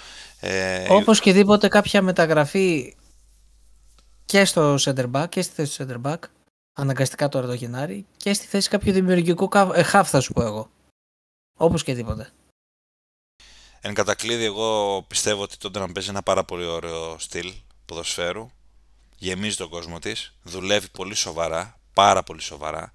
[0.40, 2.96] Ε, Όπως και δίποτε κάποια μεταγραφή
[4.24, 6.18] και στο center back και στη θέση του center back,
[6.78, 10.42] αναγκαστικά τώρα το Γενάρη, και στη θέση κάποιου δημιουργικού κα- ε, half θα σου πω
[10.42, 10.70] εγώ.
[11.56, 12.32] Όπως και δίποτε.
[13.80, 17.52] Εν κατακλείδη, εγώ πιστεύω ότι τότε να παίζει ένα πάρα πολύ ωραίο στυλ
[17.86, 18.50] ποδοσφαίρου.
[19.16, 20.34] Γεμίζει τον κόσμο της.
[20.42, 21.80] Δουλεύει πολύ σοβαρά.
[21.92, 22.92] Πάρα πολύ σοβαρά.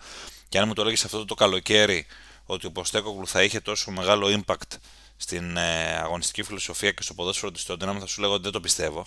[0.49, 2.05] Και αν μου το έλεγες αυτό το καλοκαίρι
[2.45, 4.77] ότι ο Ποστέκογλου θα είχε τόσο μεγάλο impact
[5.17, 8.59] στην ε, αγωνιστική φιλοσοφία και στο ποδόσφαιρο της Tottenham, θα σου λέγω ότι δεν το
[8.59, 9.05] πιστεύω.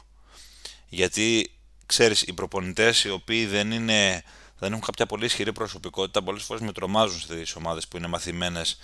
[0.88, 1.50] Γιατί
[1.86, 4.22] ξέρεις, οι προπονητές οι οποίοι δεν, είναι,
[4.58, 8.78] δεν έχουν κάποια πολύ ισχυρή προσωπικότητα, πολλές φορές με τρομάζουν στις ομάδες που είναι μαθημένες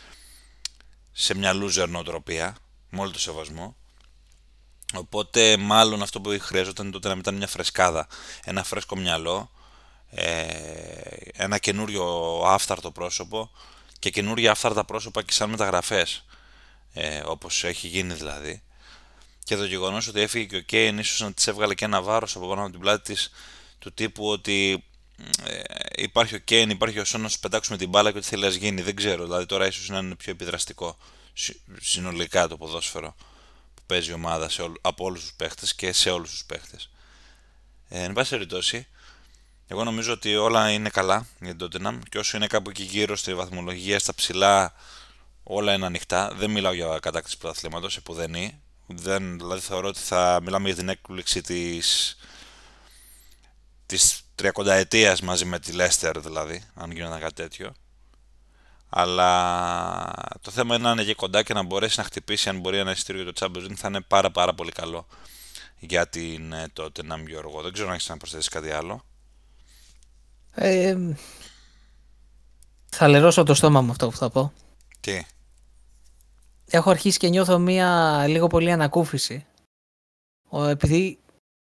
[1.13, 2.57] σε μια loser νοοτροπία,
[2.91, 3.77] με όλο το σεβασμό.
[4.95, 8.07] Οπότε μάλλον αυτό που χρειαζόταν τότε να ήταν μια φρεσκάδα,
[8.45, 9.51] ένα φρέσκο μυαλό,
[10.11, 10.47] ε,
[11.33, 12.05] ένα καινούριο
[12.45, 13.51] άφθαρτο πρόσωπο
[13.99, 16.25] και καινούργια άφθαρτα πρόσωπα και σαν μεταγραφές,
[16.93, 18.63] ε, όπως έχει γίνει δηλαδή.
[19.45, 22.37] Και το γεγονός ότι έφυγε και ο Κέιν ίσως να της έβγαλε και ένα βάρος
[22.37, 23.31] από πάνω από την πλάτη της
[23.79, 24.92] του τύπου ότι ε,
[25.97, 28.49] υπάρχει ο Κέιν, υπάρχει ο Σόν να σου πετάξουμε την μπάλα και ό,τι θέλει να
[28.49, 28.83] γίνει.
[28.83, 29.25] Δεν ξέρω.
[29.25, 30.99] Δηλαδή τώρα ίσως να είναι πιο επιδραστικό
[31.33, 33.15] συ- συνολικά το ποδόσφαιρο
[33.75, 36.91] που παίζει η ομάδα σε όλ- από όλους τους παίχτες και σε όλους τους παίχτες.
[37.89, 38.87] Ε, εν πάση περιπτώσει,
[39.67, 43.17] εγώ νομίζω ότι όλα είναι καλά για την Tottenham και όσο είναι κάπου εκεί γύρω
[43.17, 44.75] στη βαθμολογία, στα ψηλά,
[45.43, 46.35] όλα είναι ανοιχτά.
[46.35, 48.61] Δεν μιλάω για κατάκτηση πρωταθλήματος, επουδενή.
[48.87, 52.17] Δεν, δηλαδή θεωρώ ότι θα μιλάμε για την έκπληξη της,
[53.87, 57.73] της 30 ετίας μαζί με τη Leicester δηλαδή, αν γινόταν κάτι τέτοιο.
[58.89, 62.79] Αλλά το θέμα είναι να είναι και κοντά και να μπορέσει να χτυπήσει αν μπορεί
[62.79, 65.07] ένα εισιτήριο για το Champions League θα είναι πάρα πάρα πολύ καλό
[65.79, 67.63] για την ε, Tottenham Γιώργο.
[67.63, 69.05] Δεν ξέρω αν έχεις να προσθέσεις κάτι άλλο.
[70.55, 70.97] Ε,
[72.91, 74.53] θα λερώσω το στόμα μου αυτό που θα πω.
[75.01, 75.27] Τι;
[76.71, 79.47] Έχω αρχίσει και νιώθω μία λίγο πολύ ανακούφιση.
[80.49, 81.19] Ο, επειδή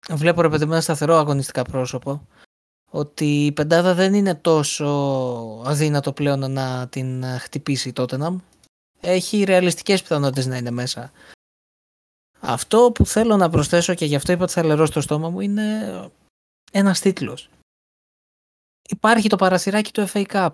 [0.09, 2.27] βλέπω ρε παιδί μου ένα σταθερό αγωνιστικά πρόσωπο,
[2.93, 4.87] ότι η πεντάδα δεν είναι τόσο
[5.65, 8.35] αδύνατο πλέον να την ε, χτυπήσει η Tottenham.
[8.99, 11.11] Έχει ρεαλιστικές πιθανότητες να είναι μέσα.
[12.39, 15.39] Αυτό που θέλω να προσθέσω και γι' αυτό είπα ότι θα λερώσω το στόμα μου
[15.39, 16.09] είναι
[16.71, 17.49] ένας τίτλος.
[18.89, 20.53] Υπάρχει το παραθυράκι του FA Cup.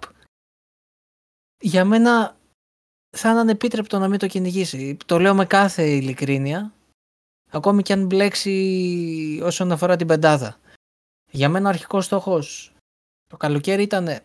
[1.60, 2.38] Για μένα
[3.18, 4.98] θα είναι ανεπίτρεπτο να μην το κυνηγήσει.
[5.06, 6.74] Το λέω με κάθε ειλικρίνεια,
[7.52, 10.60] ακόμη και αν μπλέξει όσον αφορά την πεντάδα.
[11.32, 12.74] Για μένα ο αρχικός στόχος
[13.28, 14.20] το καλοκαίρι ήταν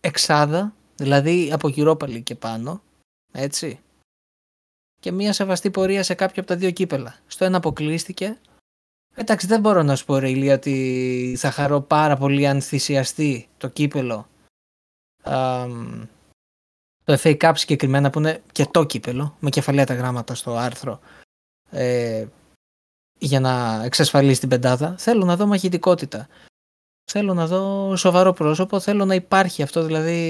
[0.00, 2.82] εξάδα, δηλαδή από Europa και πάνω,
[3.32, 3.80] έτσι.
[5.00, 7.18] Και μια σεβαστή πορεία σε κάποιο από τα δύο κύπελα.
[7.26, 8.38] Στο ένα αποκλείστηκε.
[9.14, 13.48] Εντάξει, δεν μπορώ να σου πω ρε Ηλία, ότι θα χαρώ πάρα πολύ αν θυσιαστεί
[13.58, 14.28] το κύπελο.
[17.04, 21.00] το FA Cup συγκεκριμένα που είναι και το κύπελο, με κεφαλαία τα γράμματα στο άρθρο,
[21.70, 22.26] ε,
[23.18, 24.94] για να εξασφαλίσει την πεντάδα.
[24.98, 26.28] Θέλω να δω μαχητικότητα.
[27.04, 30.20] Θέλω να δω σοβαρό πρόσωπο, θέλω να υπάρχει αυτό, δηλαδή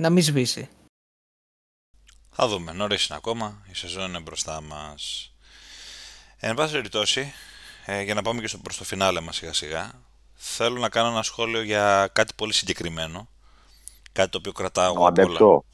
[0.00, 0.68] να μην σβήσει.
[2.30, 5.32] Θα δούμε, νωρίς είναι ακόμα, η σεζόν είναι μπροστά μας.
[6.38, 7.32] Εν πάση περιπτώσει,
[7.86, 9.90] ε, για να πάμε και στο, προς το φινάλε μας σιγά σιγά,
[10.34, 13.28] θέλω να κάνω ένα σχόλιο για κάτι πολύ συγκεκριμένο,
[14.12, 15.64] κάτι το οποίο κρατάω εγώ από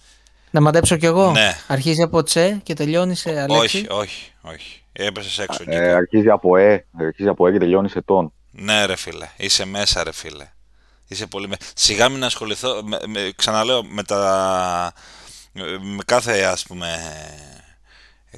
[0.50, 1.30] Να μαντέψω κι εγώ.
[1.30, 1.58] Ναι.
[1.66, 3.76] Αρχίζει από τσε και τελειώνει σε αλέξη.
[3.78, 4.82] Όχι, όχι, όχι.
[5.00, 5.64] Έπεσε έξω.
[5.66, 8.32] Ε, αρχίζει από ε, αρχίζει από ε και τελειώνει σε τον.
[8.50, 9.28] Ναι, ρε φίλε.
[9.36, 10.46] Είσαι μέσα, ρε φίλε.
[11.08, 11.48] Είσαι πολύ.
[11.74, 12.82] Σιγά μην ασχοληθώ.
[12.82, 14.92] Με, με, ξαναλέω με τα.
[15.80, 16.88] Με κάθε ας πούμε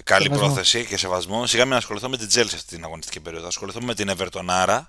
[0.04, 0.46] καλή σεβασμό.
[0.46, 1.46] πρόθεση και σεβασμό.
[1.46, 3.46] Σιγά μην ασχοληθώ με την Chelsea αυτή την αγωνιστική περίοδο.
[3.46, 4.80] Ασχοληθώ με την Evertonάρα.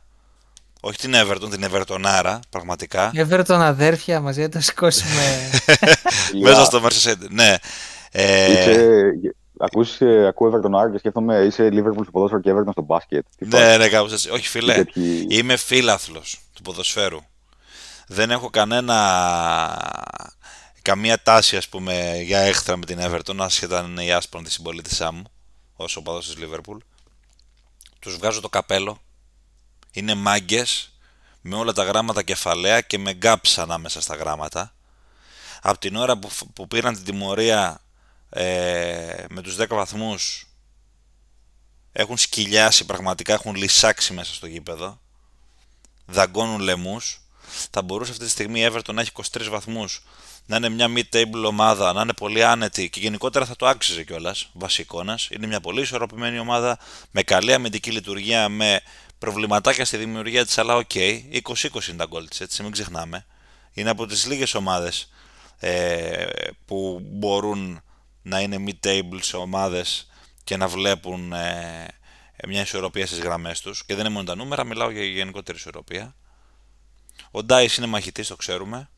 [0.82, 3.12] Όχι την Everton, την Evertonάρα, πραγματικά.
[3.16, 5.50] Everton αδέρφια μαζί, θα σηκώσουμε.
[6.44, 7.56] Μέσα στο Mercedes, ναι.
[8.12, 8.52] Ε...
[8.52, 12.82] Είσαι, Ακούς, ε, ακούω Everton Άρα και σκέφτομαι είσαι Liverpool στο ποδόσφαιρο και Everton στο
[12.82, 13.26] μπάσκετ.
[13.38, 14.30] Ναι, ναι, κάπως έτσι.
[14.30, 15.28] Όχι φίλε, τέτοιοι...
[15.30, 17.20] είμαι φίλαθλος του ποδοσφαίρου.
[18.08, 18.98] Δεν έχω κανένα
[20.82, 25.12] καμία τάση ας πούμε για έχθρα με την Everton άσχετα αν είναι η άσπρονη συμπολίτησά
[25.12, 25.24] μου
[25.76, 26.78] όσο ο παδός της Liverpool.
[28.00, 29.02] Τους βγάζω το καπέλο.
[29.92, 30.92] Είναι μάγκες
[31.42, 34.74] με όλα τα γράμματα κεφαλαία και με γκάψ ανάμεσα στα γράμματα.
[35.62, 37.82] Από την ώρα που, που πήραν την τιμωρία
[38.34, 40.46] ε, με τους 10 βαθμούς
[41.92, 45.00] έχουν σκυλιάσει πραγματικά, έχουν λυσάξει μέσα στο γήπεδο
[46.06, 47.22] δαγκώνουν λαιμούς
[47.72, 50.04] θα μπορούσε αυτή τη στιγμή η Everton να έχει 23 βαθμούς
[50.46, 54.50] να είναι μια mid-table ομάδα, να είναι πολύ άνετη και γενικότερα θα το άξιζε κιόλας
[54.54, 55.20] βασικόνα.
[55.30, 56.80] Είναι μια πολύ ισορροπημένη ομάδα
[57.12, 58.82] με καλή αμυντική λειτουργία, με
[59.20, 63.26] προβληματάκια στη δημιουργία της, αλλά okay, 20-20 είναι τα γκολ της, έτσι, μην ξεχνάμε.
[63.74, 65.10] Είναι από τις λίγες ομάδες
[65.60, 66.26] ε,
[66.66, 67.82] που μπορούν
[68.22, 70.10] να είναι mid-table σε ομάδες
[70.44, 71.88] και να βλέπουν ε,
[72.48, 76.16] μια ισορροπία στις γραμμές τους και δεν είναι μόνο τα νούμερα, μιλάω για γενικότερη ισορροπία.
[77.32, 78.90] Ο Dice είναι μαχητής, το ξέρουμε.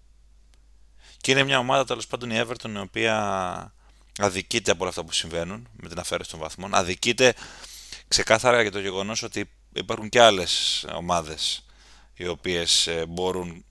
[1.17, 3.73] Και είναι μια ομάδα τέλος πάντων η Everton η οποία
[4.17, 6.73] αδικείται από όλα αυτά που συμβαίνουν με την αφαίρεση των βαθμών.
[6.73, 7.33] Αδικείται
[8.07, 11.65] ξεκάθαρα για το γεγονός ότι υπάρχουν και άλλες ομάδες
[12.13, 13.65] οι οποίες ε, μπορούν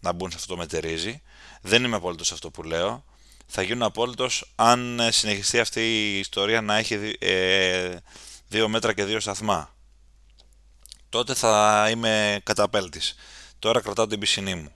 [0.00, 1.22] να μπουν σε αυτό το μετερίζει.
[1.60, 3.04] Δεν είμαι απόλυτος σε αυτό που λέω
[3.50, 7.96] θα γίνω απόλυτος αν ε, συνεχιστεί αυτή η ιστορία να έχει ε,
[8.48, 9.74] δύο μέτρα και δύο σταθμά.
[11.08, 13.14] Τότε θα είμαι καταπέλτης.
[13.58, 14.72] Τώρα κρατάω την πισινή μου.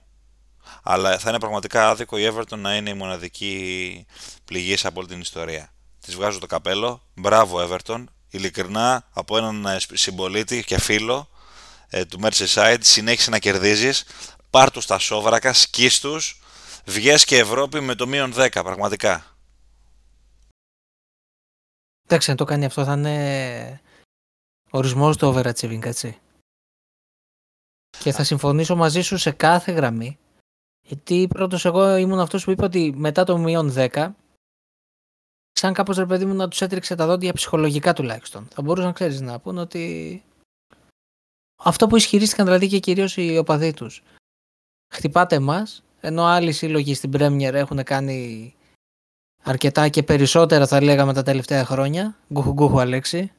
[0.83, 4.05] Αλλά θα είναι πραγματικά άδικο η Everton να είναι η μοναδική
[4.45, 5.73] πληγή από όλη την ιστορία.
[5.99, 7.01] Της βγάζω το καπέλο.
[7.13, 8.03] Μπράβο Everton.
[8.29, 11.29] Ειλικρινά από έναν ε, συμπολίτη και φίλο
[11.89, 14.03] ε, του Merseyside συνέχισε να κερδίζεις.
[14.49, 16.42] Πάρ' τους στα σόβρακα, σκίστους
[16.85, 19.37] βγες και Ευρώπη με το μείον 10 πραγματικά.
[22.05, 23.81] Εντάξει, αν το κάνει αυτό θα είναι
[24.69, 26.19] ορισμός του overachieving, έτσι.
[27.99, 30.17] Και θα συμφωνήσω μαζί σου σε κάθε γραμμή.
[30.81, 34.11] Γιατί πρώτος εγώ ήμουν αυτός που είπε ότι μετά το μείον 10,
[35.51, 38.47] σαν κάπως ρε παιδί μου να τους έτριξε τα δόντια ψυχολογικά τουλάχιστον.
[38.51, 40.23] Θα μπορούσαν να ξέρεις να πούνε ότι.
[41.55, 44.03] Αυτό που ισχυρίστηκαν δηλαδή και κυρίως οι οπαδοί τους.
[44.93, 45.67] Χτυπάτε εμά,
[46.05, 48.55] ενώ άλλοι σύλλογοι στην Πρέμιερ έχουν κάνει
[49.43, 52.15] αρκετά και περισσότερα θα λέγαμε τα τελευταία χρόνια.
[52.33, 53.31] Γκουχου γκουχου Αλέξη.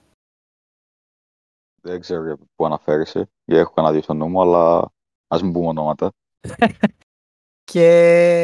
[1.80, 4.92] Δεν ξέρω πού αναφέρεσαι, γιατί έχω κανένα δύο στο νου μου, αλλά
[5.28, 6.10] ας μην πούμε ονόματα.
[7.72, 8.42] και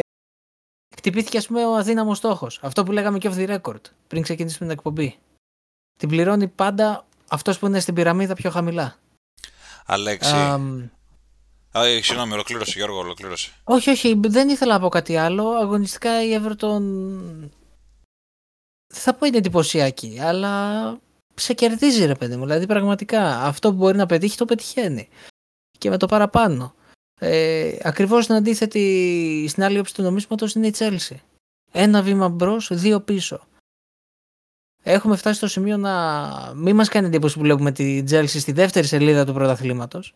[0.96, 2.60] χτυπήθηκε ας πούμε ο αδύναμος στόχος.
[2.62, 5.18] Αυτό που λέγαμε και off the record πριν ξεκινήσουμε την εκπομπή.
[5.98, 8.96] Την πληρώνει πάντα αυτός που είναι στην πυραμίδα πιο χαμηλά.
[9.86, 10.34] Αλέξη,
[11.72, 13.52] Α, ε, συγγνώμη, ολοκλήρωσε Γιώργο, ολοκλήρωσε.
[13.64, 15.48] Όχι, όχι, δεν ήθελα να πω κάτι άλλο.
[15.48, 16.82] Αγωνιστικά η Everton
[18.94, 20.98] θα πω είναι εντυπωσιακή, αλλά
[21.34, 22.44] σε κερδίζει ρε παιδί μου.
[22.44, 25.08] Δηλαδή πραγματικά αυτό που μπορεί να πετύχει το πετυχαίνει.
[25.78, 26.74] Και με το παραπάνω.
[27.20, 31.16] Ε, ακριβώς στην αντίθετη, στην άλλη όψη του νομίσματος είναι η Chelsea.
[31.72, 33.40] Ένα βήμα μπρος, δύο πίσω.
[34.82, 38.86] Έχουμε φτάσει στο σημείο να μην μας κάνει εντύπωση που βλέπουμε τη Chelsea στη δεύτερη
[38.86, 40.14] σελίδα του πρωταθλήματος.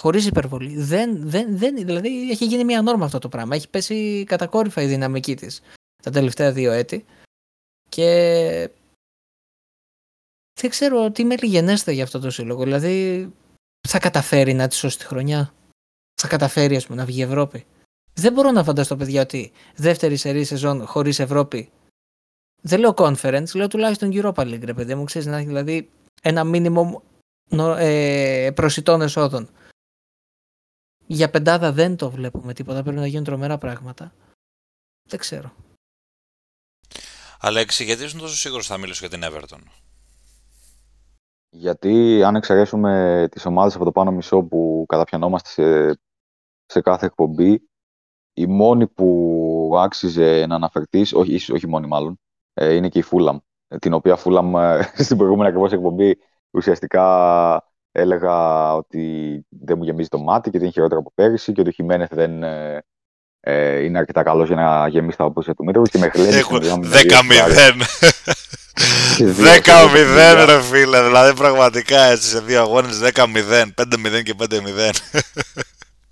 [0.00, 0.82] Χωρίς υπερβολή.
[0.82, 3.54] Δεν, δεν, δεν, δηλαδή έχει γίνει μια νόρμα αυτό το πράγμα.
[3.54, 5.62] Έχει πέσει κατακόρυφα η δυναμική της.
[6.02, 7.04] τα τελευταία δύο έτη
[7.88, 8.70] και
[10.60, 12.62] δεν ξέρω τι μελιγενέστε για αυτό το σύλλογο.
[12.62, 13.28] Δηλαδή
[13.88, 15.54] θα καταφέρει να τη σώσει τη χρονιά;
[16.20, 17.66] Θα καταφέρει ας πούμε, να βγει η Ευρώπη;
[18.14, 21.70] Δεν μπορώ να φανταστώ παιδιά ότι δεύτερη σερή σεζόν χωρίς Ευρώπη
[22.62, 25.90] δεν λέω conference, λέω τουλάχιστον Europa League ρε παιδί μου, ξέρεις να έχει δηλαδή
[26.22, 27.00] ένα minimum
[27.78, 29.48] ε, προσιτών εσόδων.
[31.10, 34.12] Για πεντάδα δεν το βλέπουμε τίποτα, πρέπει να γίνουν τρομερά πράγματα.
[35.08, 35.52] Δεν ξέρω.
[37.40, 39.60] Αλέξη, γιατί ήσουν τόσο σίγουρος θα μιλήσω για την Everton;
[41.50, 46.00] Γιατί αν εξαιρέσουμε τις ομάδες από το πάνω μισό που καταπιανόμαστε σε,
[46.66, 47.68] σε κάθε εκπομπή,
[48.34, 52.20] η μόνη που άξιζε να αναφερθείς, όχι, όχι μόνη μάλλον,
[52.54, 53.38] ε, είναι και η Φούλαμ.
[53.78, 54.52] Την οποία Φούλαμ
[55.04, 56.18] στην προηγούμενη ακριβώς εκπομπή
[56.50, 57.67] ουσιαστικά
[57.98, 59.02] έλεγα ότι
[59.48, 62.14] δεν μου γεμίζει το μάτι και ότι είναι χειρότερο από πέρυσι και ότι ο Χιμένεθ
[62.14, 62.82] δεν ε,
[63.40, 66.36] ε, είναι αρκετά καλός για να γεμίσει τα απόψια του Μήτρου και με χλένει.
[66.36, 66.62] Έχω 10-0.
[69.18, 74.46] 10-0 ρε φίλε, δηλαδή πραγματικά έτσι σε δύο αγώνες 10-0, 5-0 και 5-0.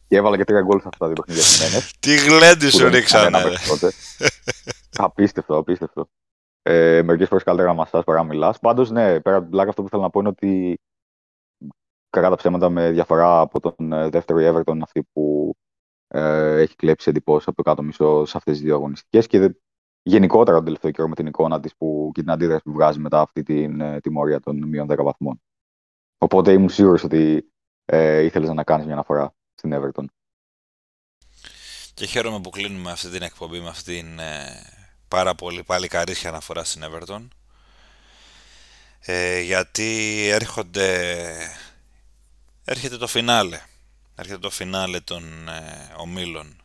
[0.09, 1.81] Και έβαλα και τρία γκολ σε αυτά τα δύο παιχνίδια.
[2.01, 3.39] Τι γλέντι σου ρίξανε.
[4.97, 6.09] Απίστευτο, απίστευτο.
[6.63, 8.59] Ε, Μερικές φορές καλύτερα να μασά παρά να μιλάς.
[8.59, 10.81] Πάντως, ναι, πέρα από την πλάκα, αυτό που θέλω να πω είναι ότι
[12.17, 15.55] κακά τα ψέματα με διαφορά από τον ε, δεύτερο Everton αυτή που
[16.09, 19.55] ε, έχει κλέψει εντυπώσεις από το κάτω μισό σε αυτές τις δύο αγωνιστικές και
[20.03, 21.75] γενικότερα τον τελευταίο καιρό με την εικόνα της
[22.13, 25.41] και την αντίδραση που βγάζει μετά αυτή την ε, τιμωρία των μείων 10 βαθμών.
[26.19, 27.53] Οπότε ήμουν σίγουρος ότι
[27.85, 30.05] ε, ήθελες να κάνεις μια αναφορά στην Everton.
[31.95, 34.63] Και χαίρομαι που κλείνουμε αυτή την εκπομπή με αυτήν την ε,
[35.09, 37.29] πάρα πολύ πάλι καρίσια αναφορά στην Everton.
[39.09, 41.25] Ε, γιατί έρχονται,
[42.67, 43.61] έρχεται το φινάλε.
[44.15, 46.57] Έρχεται το φινάλε των ε, ομίλων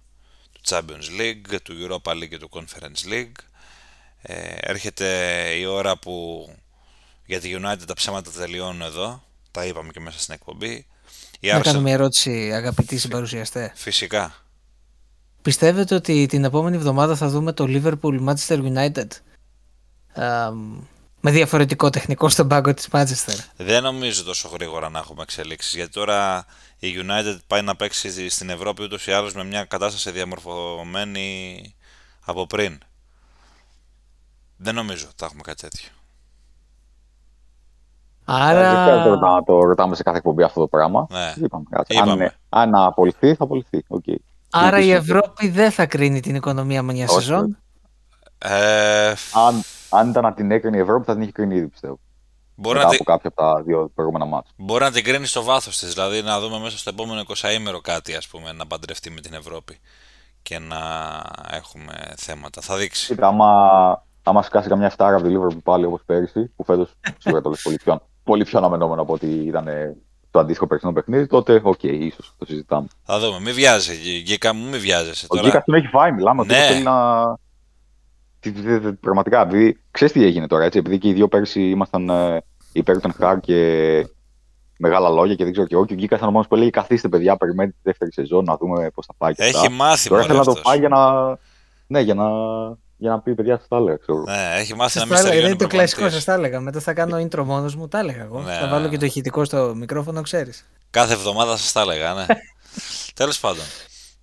[0.51, 3.35] του Champions League, του Europa League και του Conference League.
[4.21, 5.07] Ε, έρχεται
[5.57, 6.47] η ώρα που
[7.25, 9.23] για τη United τα ψέματα τελειώνουν εδώ.
[9.51, 10.85] Τα είπαμε και μέσα στην εκπομπή.
[11.39, 11.61] Να Arsenal...
[11.61, 13.71] κάνω μια ερώτηση αγαπητοί συμπαρουσιαστέ.
[13.75, 14.35] Φυσικά.
[15.41, 19.07] Πιστεύετε ότι την επόμενη εβδομάδα θα δούμε το Liverpool Manchester United
[21.21, 23.35] με διαφορετικό τεχνικό στον πάγκο της Manchester.
[23.57, 26.45] Δεν νομίζω τόσο γρήγορα να έχουμε εξελίξεις γιατί τώρα
[26.79, 31.75] η United πάει να παίξει στην Ευρώπη ούτως ή άλλως με μια κατάσταση διαμορφωμένη
[32.25, 32.77] από πριν.
[34.57, 35.89] Δεν νομίζω ότι θα έχουμε κάτι τέτοιο.
[38.25, 38.73] Άρα...
[38.73, 41.07] Δεν ξέρω να το ρωτάμε σε κάθε εκπομπή αυτό το πράγμα.
[41.09, 41.33] Ναι.
[41.87, 43.83] Είπαμε, αν, αν απολυθεί, θα απολυθεί.
[43.87, 44.15] Okay.
[44.49, 47.13] Άρα η Ευρώπη δεν θα κρίνει την οικονομία με μια Όχι.
[47.13, 47.57] σεζόν.
[48.37, 49.13] Ε...
[49.33, 51.99] Αν, αν ήταν να την έκρινε η Ευρώπη, θα την είχε κρίνει ήδη πιστεύω.
[52.55, 54.51] Μπορεί Μετά να από κάποια από τα δύο προηγούμενα μάτια.
[54.55, 57.81] Μπορεί να την κρίνει στο βάθο τη, δηλαδή να δούμε μέσα στο επόμενο 20 ήμερο
[57.81, 59.79] κάτι ας πούμε, να παντρευτεί με την Ευρώπη
[60.41, 60.77] και να
[61.51, 62.61] έχουμε θέματα.
[62.61, 63.05] Θα δείξει.
[63.05, 63.49] Κοίτα, άμα,
[64.23, 66.87] άμα σκάσει καμιά φτάρα από τη Liverpool πάλι όπω πέρυσι, που φέτο
[67.17, 69.67] σίγουρα το λε πολύ πιο, πολύ πιο αναμενόμενο από ότι ήταν
[70.31, 72.87] το αντίστοιχο περσινό παιχνίδι, τότε οκ, okay, ίσω το συζητάμε.
[73.03, 73.39] Θα δούμε.
[73.39, 75.25] Μην βιάζεσαι, Γκίκα μου, μην βιάζεσαι.
[75.29, 76.43] Ο Γκίκα τον έχει φάει, μιλάμε.
[76.45, 76.55] Ναι.
[76.55, 77.21] Θέλει να...
[78.99, 83.01] Πραγματικά, επειδή ξέρεις τι έγινε τώρα, έτσι, επειδή και οι δύο πέρσι ήμασταν ε, υπέρ
[83.01, 83.57] των Χαρ και
[84.77, 85.85] μεγάλα λόγια και δεν ξέρω και εγώ.
[85.85, 88.57] Και ο Γκίκα ήταν ο μόνο που λέει: Καθίστε, παιδιά, περιμένετε τη δεύτερη σεζόν να
[88.57, 89.33] δούμε πώς θα πάει.
[89.33, 91.29] Και έχει μάθει Τώρα θέλω να το πάει για να.
[91.87, 92.25] Ναι, για να
[93.01, 93.97] για να πει παιδιά, σας τα έλεγα.
[93.97, 94.23] Ξέρω.
[94.23, 95.45] Ναι, έχει μάθει να μην στεριώνει.
[95.45, 96.59] Είναι το κλασικό, σας τα έλεγα.
[96.59, 98.41] Μετά θα κάνω intro μόνος μου, τα έλεγα εγώ.
[98.41, 98.53] Ναι.
[98.53, 100.65] Θα βάλω και το ηχητικό στο μικρόφωνο, ξέρεις.
[100.89, 102.25] Κάθε εβδομάδα σας τα έλεγα, ναι.
[103.15, 103.63] Τέλος πάντων.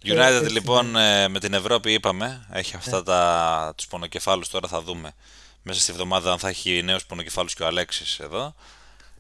[0.04, 3.02] United λοιπόν ε, με την Ευρώπη είπαμε, έχει αυτά ναι.
[3.02, 5.12] τα, τους πονοκεφάλους τώρα θα δούμε
[5.62, 8.54] μέσα στη εβδομάδα αν θα έχει νέους πονοκεφάλους και ο Αλέξης εδώ.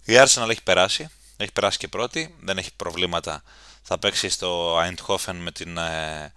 [0.04, 3.42] Η Arsenal έχει περάσει, έχει περάσει και πρώτη, δεν έχει προβλήματα.
[3.82, 6.32] Θα παίξει στο Eindhoven με την ε,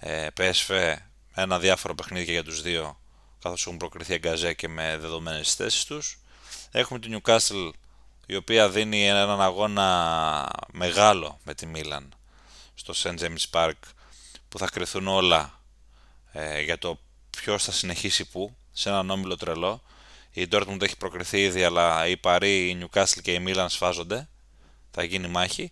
[0.00, 0.94] ε, PSV
[1.34, 2.96] ένα διάφορο παιχνίδι για τους δύο
[3.42, 6.18] καθώς έχουν προκριθεί εγκαζέ και με δεδομένες θέσεις τους.
[6.70, 7.70] Έχουμε την Newcastle
[8.26, 12.14] η οποία δίνει έναν αγώνα μεγάλο με τη Μίλαν
[12.74, 13.18] στο St.
[13.18, 13.78] James Park
[14.48, 15.60] που θα κρυθούν όλα
[16.32, 16.98] ε, για το
[17.30, 19.82] ποιος θα συνεχίσει που σε έναν όμιλο τρελό.
[20.32, 24.28] Η Dortmund έχει προκριθεί ήδη αλλά η Παρή, η Newcastle και η Milan σφάζονται.
[24.90, 25.70] Θα γίνει μάχη.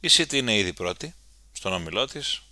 [0.00, 1.14] Η City είναι ήδη πρώτη
[1.52, 2.42] στον όμιλό της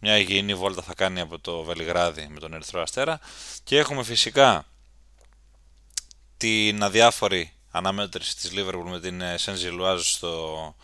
[0.00, 3.20] μια υγιεινή βόλτα θα κάνει από το Βελιγράδι με τον Ερυθρό Αστέρα
[3.64, 4.66] και έχουμε φυσικά
[6.36, 10.74] την αδιάφορη αναμέτρηση της Liverpool με την Saint Gilloise στο,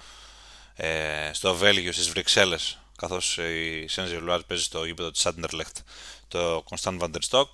[0.75, 5.83] ε, στο Βέλγιο στις Βρυξέλλες καθώς η Saint Gilloise παίζει στο γήπεδο της Anderlecht
[6.29, 7.49] το Constant van der Stock.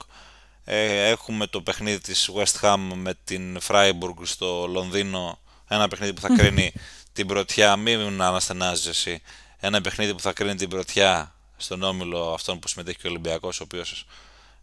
[0.65, 5.39] Ε, έχουμε το παιχνίδι της West Ham με την Freiburg στο Λονδίνο.
[5.69, 6.73] Ένα παιχνίδι που θα κρίνει
[7.13, 7.77] την πρωτιά.
[7.77, 9.21] Μην αναστενάζεσαι
[9.59, 13.61] ένα παιχνίδι που θα κρίνει την πρωτιά στον όμιλο αυτόν που συμμετέχει και ο Ολυμπιακός
[13.61, 14.07] ο οποίος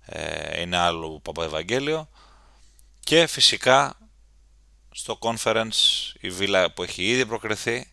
[0.05, 2.09] ε, είναι άλλο Παπαευαγγέλιο.
[2.99, 3.97] Και φυσικά
[4.91, 7.91] στο conference η Βίλα που έχει ήδη προκριθεί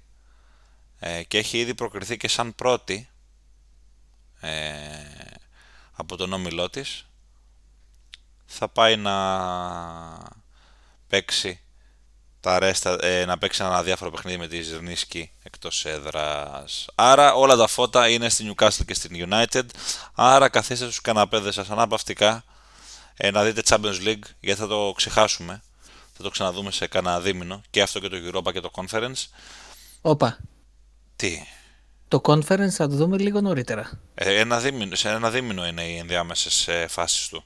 [1.07, 3.09] ε, και έχει ήδη προκριθεί και σαν πρώτη
[4.40, 4.50] ε,
[5.92, 7.07] από τον όμιλό της
[8.46, 9.16] θα πάει να
[11.09, 11.61] παίξει
[12.40, 16.86] τα ρέστα, ε, να παίξει ένα διάφορο παιχνίδι με τη Ζερνίσκη εκτός έδρας.
[16.94, 19.64] Άρα όλα τα φώτα είναι στη Newcastle και στην United.
[20.14, 22.44] Άρα καθίστε στους καναπέδες σας αναπαυτικά
[23.16, 25.62] ε, να δείτε Champions League γιατί θα το ξεχάσουμε.
[26.16, 29.26] Θα το ξαναδούμε σε κανένα δίμηνο και αυτό και το Europa και το Conference.
[30.00, 30.38] Όπα.
[31.16, 31.46] Τι;
[32.08, 34.00] Το conference θα το δούμε λίγο νωρίτερα.
[34.14, 37.44] Ε, ένα δίμηνο, σε ένα δίμηνο είναι οι ενδιάμεσες ε, φάσεις του.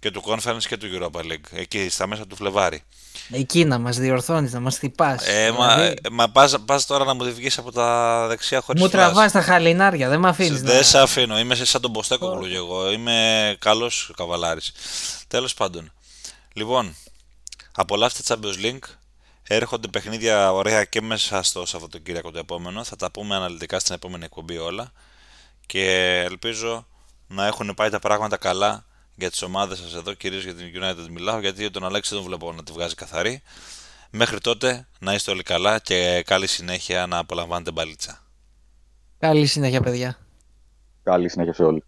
[0.00, 1.48] Και του Conference και του Europa League.
[1.52, 2.82] Εκεί στα μέσα του Φλεβάρι.
[3.30, 5.26] Εκεί να μας διορθώνεις, να μας χτυπάς.
[5.26, 8.82] Ε, μα, Δηλαδή, ε, μα πας, πας τώρα να μου βγεις από τα δεξιά χωρίς
[8.82, 9.12] μου φράση.
[9.12, 10.72] τραβάς τα χαλινάρια, δεν με αφήνεις να...
[10.72, 11.38] Δεν σε αφήνω.
[11.38, 12.90] Είμαι σαν τον Ποστέκογλου και εγώ.
[12.90, 14.72] Είμαι καλός καβαλάρης.
[15.28, 15.92] Τέλος πάντων.
[16.52, 16.96] Λοιπόν,
[17.74, 18.88] απολαύστε Champions League.
[19.48, 22.84] Έρχονται παιχνίδια ωραία και μέσα στο Σαββατοκύριακο το επόμενο.
[22.84, 24.92] Θα τα πούμε αναλυτικά στην επόμενη εκπομπή όλα.
[25.66, 26.86] Και ελπίζω
[27.26, 28.84] να έχουν πάει τα πράγματα καλά
[29.14, 32.28] για τις ομάδες σας εδώ, κυρίως για την United μιλάω, γιατί τον Αλέξη δεν τον
[32.28, 33.42] βλέπω να τη βγάζει καθαρή.
[34.10, 38.24] Μέχρι τότε να είστε όλοι καλά και καλή συνέχεια να απολαμβάνετε μπαλίτσα.
[39.18, 40.18] Καλή συνέχεια παιδιά.
[41.02, 41.84] Καλή συνέχεια σε όλοι.